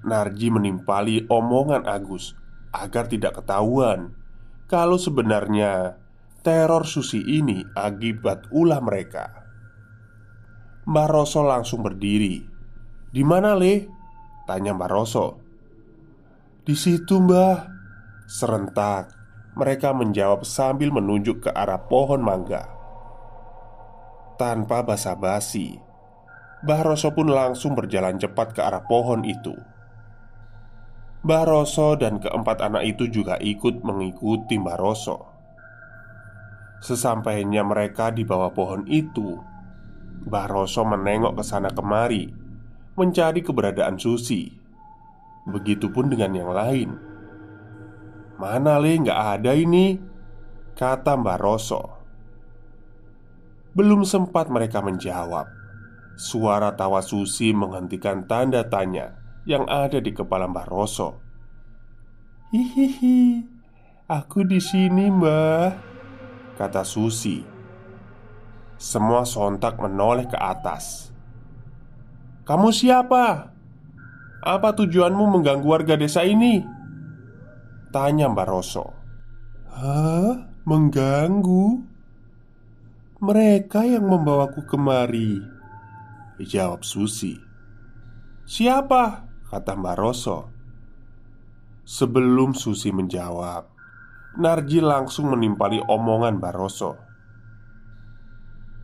Narji 0.03 0.49
menimpali 0.49 1.29
omongan 1.29 1.87
Agus 1.87 2.35
agar 2.73 3.07
tidak 3.07 3.39
ketahuan 3.39 4.17
kalau 4.67 4.97
sebenarnya 4.97 6.01
teror 6.41 6.89
Susi 6.89 7.21
ini 7.21 7.63
akibat 7.77 8.49
ulah 8.51 8.81
mereka. 8.81 9.45
Mbak 10.89 11.09
Roso 11.13 11.47
langsung 11.47 11.85
berdiri. 11.87 12.52
"Di 13.13 13.23
mana, 13.23 13.53
Le?" 13.55 13.87
tanya 14.49 14.73
Mbak 14.73 14.91
Roso. 14.91 15.27
"Di 16.65 16.73
situ, 16.73 17.21
Mbah." 17.21 17.69
Serentak 18.27 19.13
mereka 19.53 19.93
menjawab 19.93 20.49
sambil 20.49 20.89
menunjuk 20.89 21.45
ke 21.45 21.51
arah 21.53 21.85
pohon 21.85 22.25
mangga. 22.25 22.65
Tanpa 24.41 24.81
basa-basi, 24.81 25.77
Mbah 26.65 26.83
Roso 26.83 27.13
pun 27.13 27.29
langsung 27.29 27.77
berjalan 27.77 28.17
cepat 28.17 28.57
ke 28.57 28.65
arah 28.65 28.89
pohon 28.89 29.29
itu. 29.29 29.53
Mbah 31.23 31.45
Roso 31.47 31.95
dan 32.01 32.19
keempat 32.19 32.65
anak 32.65 32.83
itu 32.89 33.07
juga 33.13 33.37
ikut 33.39 33.85
mengikuti 33.85 34.57
Mbah 34.59 34.79
Roso. 34.81 35.19
Sesampainya 36.83 37.63
mereka 37.63 38.11
di 38.11 38.27
bawah 38.27 38.51
pohon 38.51 38.89
itu, 38.91 39.39
Mbah 40.27 40.47
Roso 40.51 40.83
menengok 40.83 41.39
ke 41.39 41.45
sana 41.47 41.71
kemari, 41.71 42.27
mencari 42.99 43.41
keberadaan 43.41 43.97
Susi. 43.97 44.53
Begitupun 45.49 46.13
dengan 46.13 46.33
yang 46.37 46.51
lain. 46.53 46.91
Mana 48.39 48.79
le 48.79 48.93
nggak 49.03 49.21
ada 49.39 49.53
ini? 49.55 49.99
Kata 50.75 51.15
Mbah 51.15 51.39
Roso. 51.39 51.83
Belum 53.73 54.05
sempat 54.05 54.53
mereka 54.53 54.85
menjawab, 54.85 55.49
suara 56.17 56.75
tawa 56.77 57.01
Susi 57.01 57.57
menghentikan 57.57 58.29
tanda 58.29 58.67
tanya 58.69 59.17
yang 59.49 59.65
ada 59.69 60.01
di 60.01 60.13
kepala 60.13 60.49
Mbah 60.49 60.69
Roso. 60.69 61.23
Hihihi, 62.53 63.49
aku 64.09 64.45
di 64.45 64.61
sini, 64.61 65.09
Mbah, 65.09 65.73
kata 66.61 66.85
Susi. 66.85 67.41
Semua 68.77 69.23
sontak 69.23 69.79
menoleh 69.79 70.27
ke 70.27 70.37
atas. 70.37 71.12
"Kamu 72.43 72.69
siapa? 72.75 73.55
Apa 74.43 74.69
tujuanmu 74.75 75.39
mengganggu 75.39 75.67
warga 75.67 75.95
desa 75.95 76.27
ini?" 76.27 76.63
tanya 77.93 78.33
Mbah 78.33 78.49
Roso. 78.49 78.87
"Hah? 79.71 80.51
Mengganggu?" 80.63 81.93
Mereka 83.23 83.87
yang 83.87 84.11
membawaku 84.11 84.67
kemari 84.67 85.39
Jawab 86.43 86.83
Susi 86.83 87.39
Siapa? 88.43 89.31
Kata 89.47 89.79
Mbak 89.79 89.95
Roso 89.95 90.51
Sebelum 91.87 92.51
Susi 92.51 92.91
menjawab 92.91 93.71
Narji 94.43 94.83
langsung 94.83 95.31
menimpali 95.31 95.79
omongan 95.87 96.43
Mbak 96.43 96.55
Roso 96.59 96.99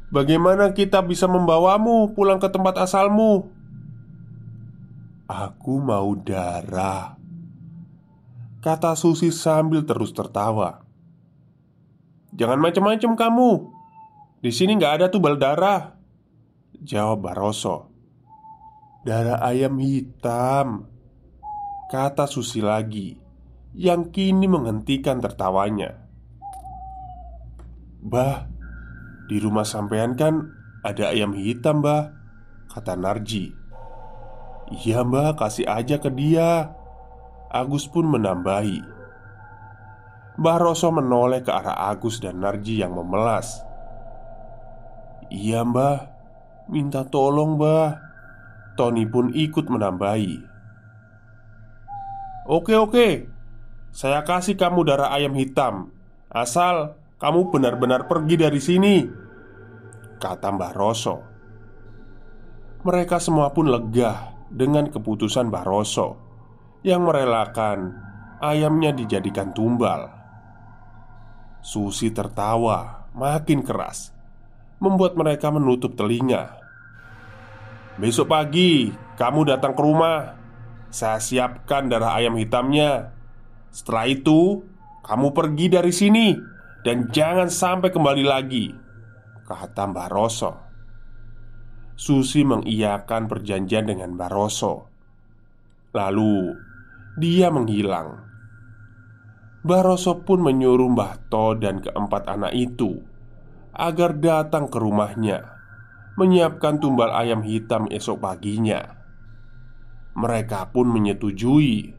Bagaimana 0.08 0.72
kita 0.72 1.04
bisa 1.04 1.28
membawamu 1.28 2.16
pulang 2.16 2.40
ke 2.40 2.48
tempat 2.48 2.80
asalmu? 2.80 3.52
Aku 5.28 5.84
mau 5.84 6.16
darah 6.16 7.20
Kata 8.64 8.96
Susi 8.96 9.28
sambil 9.28 9.84
terus 9.84 10.16
tertawa. 10.16 10.80
Jangan 12.32 12.56
macam-macam 12.56 13.12
kamu. 13.12 13.50
Di 14.40 14.48
sini 14.48 14.80
nggak 14.80 14.94
ada 15.02 15.06
tubal 15.10 15.34
darah 15.34 15.98
Jawab 16.78 17.26
Baroso 17.26 17.90
Darah 19.02 19.42
ayam 19.42 19.82
hitam 19.82 20.86
Kata 21.90 22.30
Susi 22.30 22.62
lagi 22.62 23.18
Yang 23.74 24.14
kini 24.14 24.46
menghentikan 24.46 25.18
tertawanya. 25.18 25.98
Bah 27.98 28.46
Di 29.28 29.36
rumah 29.38 29.68
sampean 29.68 30.16
kan 30.16 30.56
Ada 30.80 31.12
ayam 31.12 31.36
hitam 31.36 31.84
bah 31.84 32.16
Kata 32.68 32.96
Narji. 32.96 33.52
Iya 34.68 35.00
mbah 35.00 35.32
kasih 35.36 35.64
aja 35.64 35.96
ke 35.96 36.12
dia 36.12 36.76
Agus 37.48 37.88
pun 37.88 38.04
menambahi. 38.04 38.84
Mbah 40.36 40.58
Roso 40.60 40.92
menoleh 40.92 41.40
ke 41.40 41.48
arah 41.48 41.88
Agus 41.88 42.20
dan 42.20 42.44
Narji 42.44 42.76
yang 42.80 42.92
memelas. 42.92 43.64
Iya 45.32 45.64
mbah 45.64 46.12
Minta 46.68 47.08
tolong 47.08 47.56
mbah 47.56 47.96
Tony 48.76 49.08
pun 49.08 49.32
ikut 49.32 49.66
menambahi. 49.72 50.44
Oke 52.48 52.76
oke 52.76 53.08
Saya 53.92 54.24
kasih 54.24 54.56
kamu 54.56 54.84
darah 54.84 55.12
ayam 55.12 55.32
hitam 55.36 55.92
Asal 56.28 56.96
kamu 57.18 57.50
benar-benar 57.50 58.06
pergi 58.06 58.34
dari 58.38 58.60
sini 58.62 58.94
Kata 60.18 60.50
Mbah 60.54 60.72
Roso. 60.74 61.16
Mereka 62.86 63.18
semua 63.18 63.50
pun 63.50 63.66
lega 63.66 64.38
dengan 64.50 64.86
keputusan 64.86 65.50
Mbah 65.50 65.66
Roso 65.66 66.08
Yang 66.86 67.00
merelakan 67.02 67.78
ayamnya 68.38 68.94
dijadikan 68.94 69.50
tumbal. 69.50 70.14
Susi 71.58 72.14
tertawa 72.14 73.10
makin 73.18 73.66
keras 73.66 74.14
Membuat 74.78 75.18
mereka 75.18 75.50
menutup 75.50 75.98
telinga. 75.98 76.54
Besok 77.98 78.30
pagi 78.30 78.94
kamu 79.18 79.42
datang 79.42 79.74
ke 79.74 79.82
rumah. 79.82 80.38
Saya 80.86 81.18
siapkan 81.18 81.90
darah 81.90 82.14
ayam 82.14 82.38
hitamnya. 82.38 83.10
Setelah 83.74 84.06
itu, 84.06 84.62
kamu 85.02 85.34
pergi 85.34 85.66
dari 85.66 85.90
sini 85.90 86.57
dan 86.86 87.10
jangan 87.10 87.50
sampai 87.50 87.90
kembali 87.90 88.24
lagi," 88.26 88.74
kata 89.48 89.88
Mbak 89.88 90.08
Roso. 90.12 90.52
Susi 91.98 92.46
mengiyakan 92.46 93.26
perjanjian 93.26 93.90
dengan 93.90 94.14
Mbak 94.14 94.30
Roso. 94.30 94.86
Lalu 95.90 96.54
dia 97.18 97.50
menghilang. 97.50 98.22
Mbak 99.66 99.82
Roso 99.82 100.22
pun 100.22 100.46
menyuruh 100.46 100.86
Mbah 100.94 101.26
To 101.26 101.58
dan 101.58 101.82
keempat 101.82 102.30
anak 102.30 102.54
itu 102.54 103.02
agar 103.74 104.14
datang 104.14 104.70
ke 104.70 104.78
rumahnya, 104.78 105.42
menyiapkan 106.14 106.78
tumbal 106.78 107.10
ayam 107.10 107.42
hitam 107.42 107.90
esok 107.90 108.22
paginya. 108.22 108.94
Mereka 110.14 110.70
pun 110.70 110.90
menyetujui. 110.90 111.94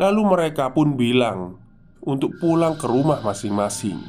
Lalu 0.00 0.22
mereka 0.24 0.72
pun 0.72 0.96
bilang 0.96 1.60
untuk 2.08 2.40
pulang 2.40 2.80
ke 2.80 2.88
rumah 2.88 3.20
masing-masing. 3.20 4.00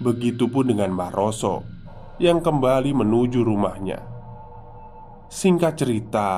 Begitupun 0.00 0.72
dengan 0.72 0.96
Mbah 0.96 1.12
Roso 1.12 1.60
yang 2.16 2.40
kembali 2.40 2.96
menuju 2.96 3.44
rumahnya. 3.44 4.00
Singkat 5.28 5.76
cerita, 5.76 6.28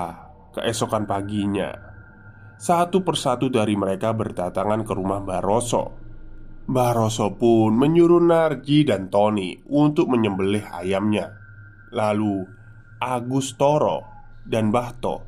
keesokan 0.51 1.07
paginya, 1.07 1.70
satu 2.59 3.07
persatu 3.07 3.47
dari 3.51 3.79
mereka 3.79 4.11
berdatangan 4.11 4.83
ke 4.83 4.93
rumah 4.95 5.22
Mbah 5.22 5.43
Roso. 5.43 5.85
Mbah 6.66 6.93
Roso 6.97 7.35
pun 7.35 7.75
menyuruh 7.75 8.22
Narji 8.22 8.83
dan 8.83 9.11
Tony 9.11 9.55
untuk 9.70 10.11
menyembelih 10.11 10.64
ayamnya. 10.75 11.35
Lalu 11.95 12.47
Agus 12.99 13.55
Toro 13.55 14.03
dan 14.47 14.75
Bahto 14.75 15.22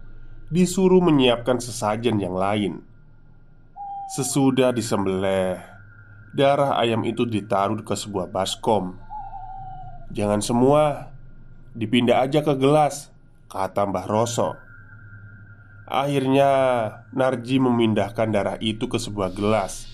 disuruh 0.51 1.03
menyiapkan 1.03 1.59
sesajen 1.59 2.23
yang 2.23 2.35
lain. 2.35 2.86
Sesudah 4.07 4.71
disembelih, 4.71 5.59
darah 6.31 6.79
ayam 6.79 7.03
itu 7.03 7.27
ditaruh 7.27 7.83
ke 7.83 7.99
sebuah 7.99 8.31
baskom. 8.31 8.95
"Jangan 10.15 10.39
semua, 10.39 11.11
dipindah 11.75 12.23
aja 12.23 12.39
ke 12.47 12.55
gelas," 12.55 13.11
kata 13.51 13.83
Mbah 13.83 14.07
Roso. 14.07 14.55
Akhirnya, 15.91 16.51
Narji 17.19 17.59
memindahkan 17.59 18.31
darah 18.31 18.55
itu 18.63 18.87
ke 18.87 18.95
sebuah 18.95 19.35
gelas, 19.35 19.91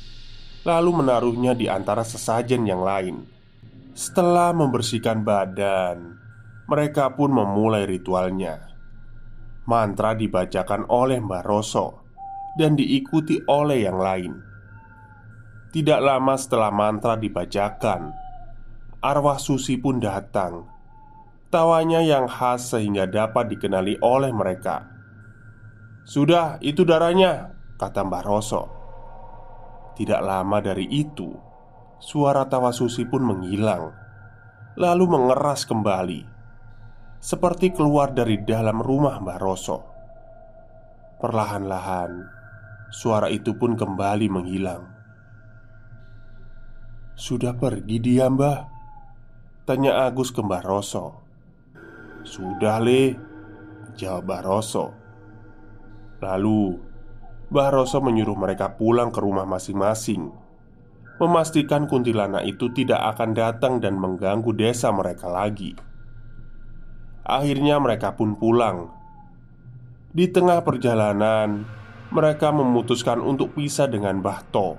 lalu 0.68 0.92
menaruhnya 0.92 1.56
di 1.56 1.72
antara 1.72 2.04
sesajen 2.04 2.68
yang 2.68 2.84
lain. 2.84 3.24
Setelah 3.96 4.52
membersihkan 4.52 5.24
badan, 5.24 6.20
mereka 6.68 7.16
pun 7.16 7.32
memulai 7.32 7.88
ritualnya. 7.88 8.76
Mantra 9.64 10.12
dibacakan 10.12 10.84
oleh 10.92 11.16
Mbah 11.16 11.44
Roso 11.48 12.01
dan 12.58 12.76
diikuti 12.76 13.40
oleh 13.48 13.88
yang 13.88 13.98
lain. 13.98 14.32
Tidak 15.72 16.00
lama 16.04 16.36
setelah 16.36 16.68
mantra 16.68 17.16
dibacakan, 17.16 18.12
arwah 19.00 19.40
Susi 19.40 19.80
pun 19.80 19.96
datang. 19.98 20.68
Tawanya 21.48 22.00
yang 22.00 22.28
khas 22.28 22.72
sehingga 22.72 23.08
dapat 23.08 23.52
dikenali 23.52 24.00
oleh 24.00 24.32
mereka. 24.32 24.88
"Sudah, 26.04 26.56
itu 26.64 26.84
darahnya," 26.84 27.52
kata 27.76 28.04
Mbah 28.04 28.24
Roso. 28.24 28.62
Tidak 29.92 30.20
lama 30.20 30.60
dari 30.64 30.88
itu, 30.88 31.28
suara 32.00 32.48
tawa 32.48 32.72
Susi 32.72 33.04
pun 33.04 33.20
menghilang, 33.24 33.92
lalu 34.80 35.04
mengeras 35.08 35.68
kembali 35.68 36.32
seperti 37.22 37.70
keluar 37.70 38.10
dari 38.10 38.42
dalam 38.42 38.82
rumah 38.82 39.22
Mbah 39.22 39.38
Roso. 39.38 39.78
Perlahan-lahan, 41.22 42.41
suara 42.92 43.32
itu 43.32 43.56
pun 43.56 43.72
kembali 43.72 44.28
menghilang. 44.28 44.84
"Sudah 47.16 47.56
pergi 47.56 47.96
dia, 47.98 48.28
Mbah?" 48.28 48.68
tanya 49.64 50.04
Agus 50.04 50.28
ke 50.28 50.44
Mbah 50.44 50.60
Roso. 50.60 51.24
"Sudah, 52.22 52.76
Le," 52.84 53.16
jawab 53.96 54.28
Mbah 54.28 54.42
Roso. 54.44 54.86
Lalu, 56.20 56.76
Mbah 57.48 57.70
Roso 57.72 57.98
menyuruh 58.04 58.36
mereka 58.36 58.76
pulang 58.76 59.08
ke 59.08 59.18
rumah 59.18 59.48
masing-masing, 59.48 60.30
memastikan 61.16 61.88
kuntilanak 61.88 62.44
itu 62.44 62.70
tidak 62.76 63.16
akan 63.16 63.32
datang 63.32 63.80
dan 63.80 63.96
mengganggu 63.96 64.52
desa 64.52 64.92
mereka 64.92 65.32
lagi. 65.32 65.74
Akhirnya 67.22 67.78
mereka 67.78 68.18
pun 68.18 68.34
pulang. 68.34 68.90
Di 70.12 70.28
tengah 70.28 70.60
perjalanan, 70.66 71.64
mereka 72.12 72.52
memutuskan 72.52 73.24
untuk 73.24 73.56
pisah 73.56 73.88
dengan 73.88 74.20
Bahto. 74.20 74.76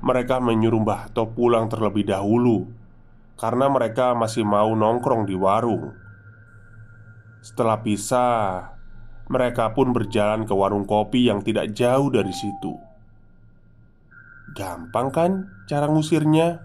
Mereka 0.00 0.40
menyuruh 0.40 0.80
Bahto 0.80 1.28
pulang 1.28 1.68
terlebih 1.68 2.08
dahulu 2.08 2.64
karena 3.36 3.68
mereka 3.68 4.16
masih 4.16 4.42
mau 4.42 4.72
nongkrong 4.72 5.28
di 5.28 5.36
warung. 5.36 5.92
Setelah 7.44 7.84
pisah, 7.84 8.72
mereka 9.28 9.76
pun 9.76 9.92
berjalan 9.92 10.48
ke 10.48 10.54
warung 10.56 10.88
kopi 10.88 11.28
yang 11.28 11.44
tidak 11.44 11.76
jauh 11.76 12.08
dari 12.08 12.32
situ. 12.32 12.72
Gampang 14.56 15.12
kan 15.12 15.30
cara 15.68 15.92
ngusirnya? 15.92 16.64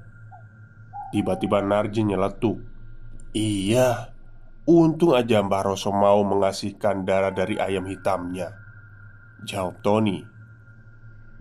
Tiba-tiba 1.12 1.62
Narji 1.62 2.08
nyeletuk. 2.08 2.58
Iya, 3.36 4.16
Untung 4.64 5.14
aja 5.14 5.44
Mbah 5.44 5.68
Roso 5.68 5.92
mau 5.92 6.24
mengasihkan 6.24 7.04
darah 7.04 7.36
dari 7.36 7.60
ayam 7.60 7.84
hitamnya 7.84 8.63
Jawab 9.44 9.84
Tony. 9.84 10.24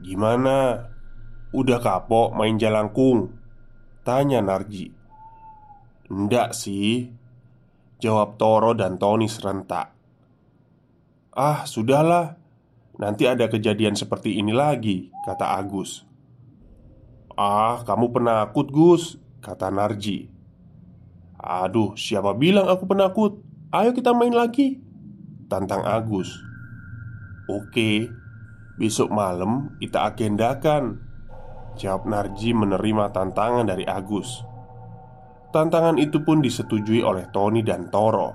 Gimana? 0.03 0.91
Udah 1.55 1.79
kapok 1.79 2.35
main 2.35 2.59
jalangkung? 2.59 3.39
Tanya 4.03 4.43
Narji. 4.43 4.91
Ndak 6.11 6.51
sih. 6.51 7.15
Jawab 8.03 8.35
Toro 8.35 8.75
dan 8.75 8.99
Tony 8.99 9.31
serentak. 9.31 9.95
Ah 11.31 11.63
sudahlah. 11.63 12.35
Nanti 12.99 13.25
ada 13.31 13.47
kejadian 13.49 13.97
seperti 13.97 14.37
ini 14.37 14.53
lagi 14.53 15.09
Kata 15.23 15.55
Agus. 15.57 16.03
Ah 17.39 17.87
kamu 17.87 18.11
penakut 18.11 18.69
Gus 18.75 19.15
Kata 19.39 19.71
Narji. 19.71 20.27
Aduh, 21.39 21.95
siapa 21.95 22.35
bilang 22.35 22.67
aku 22.67 22.87
penakut? 22.87 23.43
Ayo 23.73 23.91
kita 23.97 24.15
main 24.15 24.31
lagi 24.31 24.79
Tantang 25.49 25.83
Agus 25.83 26.52
Oke 27.51 28.23
Besok 28.73 29.13
malam 29.13 29.77
kita 29.79 30.09
agendakan. 30.09 30.97
Jawab 31.77 32.09
Narji 32.09 32.57
menerima 32.57 33.13
tantangan 33.13 33.69
dari 33.69 33.85
Agus. 33.85 34.43
Tantangan 35.53 36.01
itu 36.01 36.25
pun 36.25 36.41
disetujui 36.41 37.05
oleh 37.05 37.29
Tony 37.29 37.61
dan 37.61 37.93
Toro. 37.93 38.33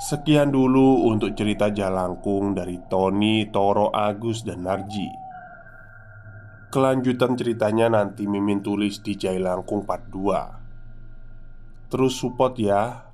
Sekian 0.00 0.48
dulu 0.48 1.06
untuk 1.06 1.36
cerita 1.36 1.68
Jalangkung 1.68 2.56
dari 2.56 2.80
Tony, 2.88 3.46
Toro, 3.52 3.92
Agus, 3.92 4.42
dan 4.42 4.64
Narji. 4.64 5.06
Kelanjutan 6.72 7.36
ceritanya 7.36 7.92
nanti 7.92 8.26
Mimin 8.26 8.64
tulis 8.64 8.98
di 8.98 9.14
Jailangkung 9.14 9.86
Part 9.86 10.10
2 10.10 11.92
Terus 11.94 12.18
support 12.18 12.58
ya 12.58 13.06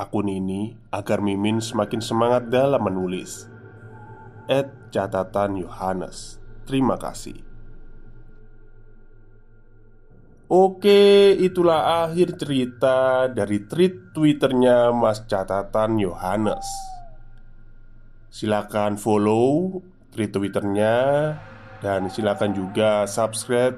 akun 0.00 0.32
ini 0.32 0.72
agar 0.88 1.20
Mimin 1.20 1.60
semakin 1.60 2.00
semangat 2.00 2.48
dalam 2.48 2.80
menulis. 2.80 3.53
@catatan 4.92 5.60
Yohanes. 5.60 6.40
Terima 6.64 6.96
kasih. 6.96 7.54
Oke, 10.44 11.32
itulah 11.40 12.04
akhir 12.04 12.36
cerita 12.36 13.26
dari 13.32 13.64
tweet 13.64 14.12
Twitternya 14.12 14.92
Mas 14.92 15.24
Catatan 15.24 15.96
Yohanes. 15.96 16.68
Silakan 18.28 19.00
follow 19.00 19.80
tweet 20.12 20.30
Twitternya 20.30 20.96
dan 21.80 22.06
silakan 22.12 22.52
juga 22.52 23.08
subscribe 23.08 23.74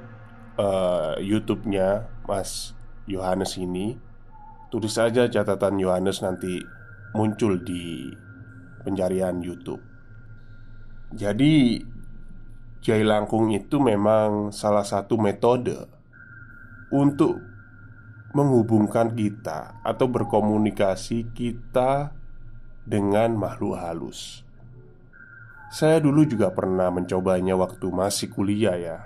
uh, 0.60 1.16
YouTube-nya 1.22 2.10
Mas 2.26 2.74
Yohanes 3.06 3.56
ini. 3.56 3.96
Tulis 4.68 4.92
saja 4.92 5.30
catatan 5.30 5.78
Yohanes 5.78 6.20
nanti 6.20 6.60
muncul 7.14 7.62
di 7.62 8.10
pencarian 8.84 9.38
YouTube. 9.40 9.95
Jadi, 11.14 11.82
jai 12.82 13.02
langkung 13.02 13.50
itu 13.50 13.82
memang 13.82 14.54
salah 14.54 14.86
satu 14.86 15.18
metode 15.18 15.74
untuk 16.94 17.38
menghubungkan 18.36 19.16
kita 19.16 19.80
atau 19.80 20.06
berkomunikasi 20.06 21.32
kita 21.32 22.12
dengan 22.86 23.34
makhluk 23.34 23.80
halus. 23.80 24.46
Saya 25.72 25.98
dulu 25.98 26.22
juga 26.28 26.54
pernah 26.54 26.92
mencobanya 26.94 27.58
waktu 27.58 27.90
masih 27.90 28.30
kuliah 28.30 28.78
ya. 28.78 28.98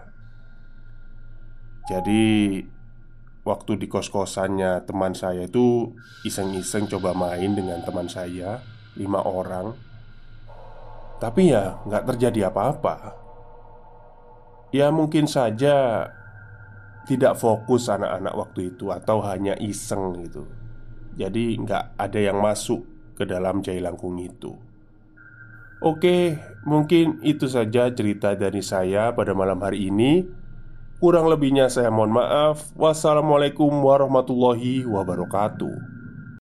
Jadi 1.89 2.61
waktu 3.43 3.73
di 3.81 3.87
kos-kosannya 3.89 4.85
teman 4.85 5.17
saya 5.17 5.49
itu 5.49 5.97
iseng-iseng 6.23 6.87
coba 6.87 7.17
main 7.17 7.57
dengan 7.57 7.81
teman 7.81 8.07
saya 8.07 8.61
lima 8.95 9.25
orang. 9.25 9.90
Tapi 11.21 11.53
ya 11.53 11.77
nggak 11.85 12.17
terjadi 12.17 12.49
apa-apa. 12.49 12.97
Ya 14.73 14.89
mungkin 14.89 15.29
saja 15.29 16.09
tidak 17.05 17.37
fokus 17.37 17.93
anak-anak 17.93 18.33
waktu 18.33 18.61
itu 18.73 18.89
atau 18.89 19.21
hanya 19.29 19.53
iseng 19.61 20.17
gitu. 20.25 20.49
Jadi 21.21 21.61
nggak 21.61 22.01
ada 22.01 22.21
yang 22.21 22.41
masuk 22.41 22.81
ke 23.21 23.29
dalam 23.29 23.61
jai 23.61 23.85
langkung 23.85 24.17
itu. 24.17 24.57
Oke, 25.81 26.41
mungkin 26.65 27.21
itu 27.21 27.49
saja 27.49 27.93
cerita 27.93 28.33
dari 28.37 28.65
saya 28.65 29.13
pada 29.13 29.37
malam 29.37 29.61
hari 29.61 29.93
ini. 29.93 30.25
Kurang 31.01 31.29
lebihnya 31.29 31.69
saya 31.73 31.89
mohon 31.89 32.13
maaf. 32.13 32.73
Wassalamualaikum 32.77 33.73
warahmatullahi 33.73 34.85
wabarakatuh 34.85 36.00